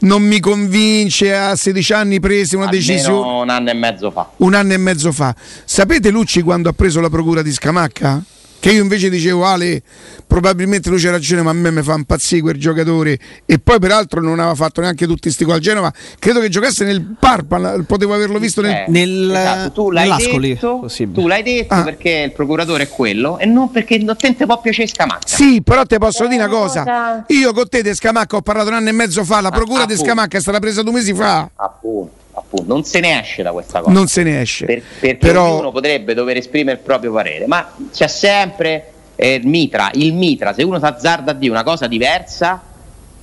[0.00, 4.30] non mi convince, a 16 anni presi una almeno decisione un anno e mezzo fa
[4.38, 5.34] un anno e mezzo fa.
[5.64, 8.22] Sapete Lucci quando ha preso la procura di Scamacca?
[8.62, 9.82] Che io invece dicevo Ale,
[10.24, 13.18] probabilmente lui c'ha ragione, ma a me mi fa impazzire quel giocatore.
[13.44, 15.92] E poi peraltro non aveva fatto neanche tutti sti gol al Genova.
[16.16, 20.48] Credo che giocasse nel Parpa, potevo averlo visto nel, Eh, Nel- esatto, tu l'hai nell'Ascoli,
[20.54, 21.82] detto, tu l'hai detto Ah.
[21.82, 25.26] perché il procuratore è quello e non perché non te ne può piacere Scamacca.
[25.26, 26.84] Sì, però te posso dire una cosa.
[26.84, 27.24] Cosa?
[27.30, 29.94] Io con te di Scamacca ho parlato un anno e mezzo fa, la procura di
[29.94, 30.04] appunto.
[30.04, 31.50] Scamacca è stata presa due mesi fa.
[31.56, 33.92] Appunto, appunto, non se ne esce da questa cosa.
[33.92, 34.64] Non se ne esce.
[34.66, 39.46] Per- perché però ognuno potrebbe dover esprimere il proprio parere, ma c'è sempre eh, il
[39.46, 42.62] mitra, il mitra, se uno si azzarda a dire una cosa diversa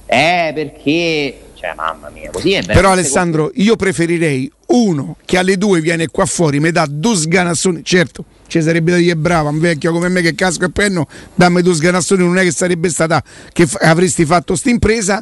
[0.05, 5.81] è perché cioè mamma mia, così è Però Alessandro, io preferirei uno che alle due
[5.81, 7.83] viene qua fuori, mi dà due sganassoni.
[7.83, 11.05] Certo, ci sarebbe da dire brava, un vecchio come me che casco e penno,
[11.35, 15.21] dammi due sganassoni, non è che sarebbe stata che fa- avresti fatto sta impresa,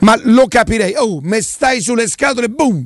[0.00, 0.94] ma lo capirei.
[0.96, 2.84] Oh, me stai sulle scatole, boom!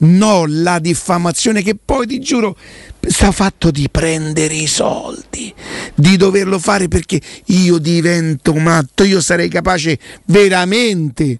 [0.00, 2.56] No, la diffamazione che poi ti giuro
[3.00, 5.52] sta fatto di prendere i soldi,
[5.94, 11.38] di doverlo fare perché io divento matto, io sarei capace veramente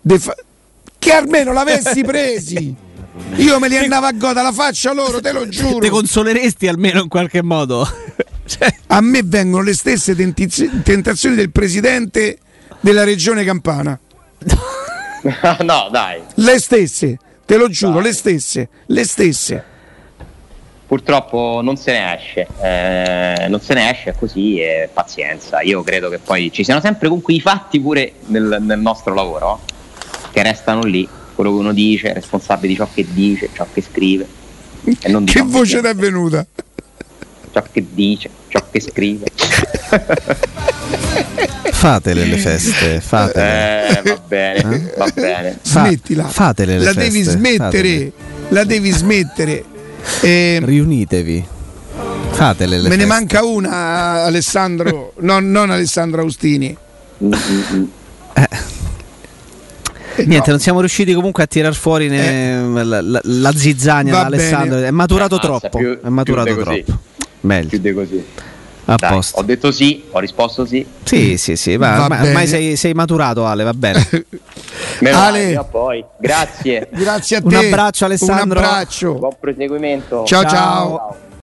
[0.00, 0.34] de fa-
[0.98, 2.74] che almeno l'avessi presi.
[3.36, 5.88] Io me li andavo a goda la faccia loro, te lo Te giuro.
[5.88, 7.86] consoleresti almeno in qualche modo.
[8.44, 12.38] Cioè, A me vengono le stesse tentiz- tentazioni del presidente
[12.80, 13.98] della regione Campana.
[15.60, 16.20] no, dai.
[16.34, 17.18] Le stesse,
[17.52, 19.62] te lo giuro, le stesse, le stesse.
[20.86, 25.60] Purtroppo non se ne esce, eh, non se ne esce così e pazienza.
[25.60, 29.60] Io credo che poi ci siano sempre comunque i fatti pure nel, nel nostro lavoro
[30.32, 34.26] che restano lì, quello che uno dice, responsabile di ciò che dice, ciò che scrive.
[35.24, 36.46] Che voce ti è venuta?
[37.52, 39.26] Ciò che dice, ciò che scrive.
[41.72, 43.98] Fatele le feste, fatele.
[43.98, 45.58] Eh, va bene, va bene.
[45.62, 46.24] Fa- Smettila.
[46.24, 47.58] fatele le La feste, devi smettere.
[47.58, 48.12] fatele.
[48.48, 49.64] La devi smettere.
[50.20, 51.46] Eh, Riunitevi.
[52.30, 53.06] Fatele le me ne feste.
[53.06, 55.12] manca una, Alessandro.
[55.20, 56.76] No, non Alessandro Austini.
[57.24, 57.32] Mm.
[58.34, 58.48] Eh,
[60.24, 60.52] niente, no.
[60.52, 64.78] non siamo riusciti comunque a tirar fuori ne- la, la- la zizzania da Alessandro.
[64.78, 65.78] È maturato Ammazza, troppo.
[65.78, 66.98] più- è maturato troppo.
[67.42, 67.68] Meglio.
[67.68, 68.24] Chiude così.
[68.86, 69.38] A Dai, posto.
[69.38, 70.84] ho detto sì, ho risposto sì.
[71.04, 71.76] Sì, sì, sì.
[71.76, 74.08] va- Va ormai sei, sei maturato, Ale, va bene.
[75.00, 75.12] Ale.
[75.12, 76.04] male, a poi.
[76.18, 76.88] Grazie.
[76.90, 77.56] Grazie a Un te.
[77.56, 78.58] abbraccio, Alessandro.
[78.58, 79.14] Un abbraccio.
[79.14, 80.24] Buon proseguimento.
[80.24, 80.42] Ciao.
[80.42, 80.50] Ciao.
[80.50, 81.16] Ciao.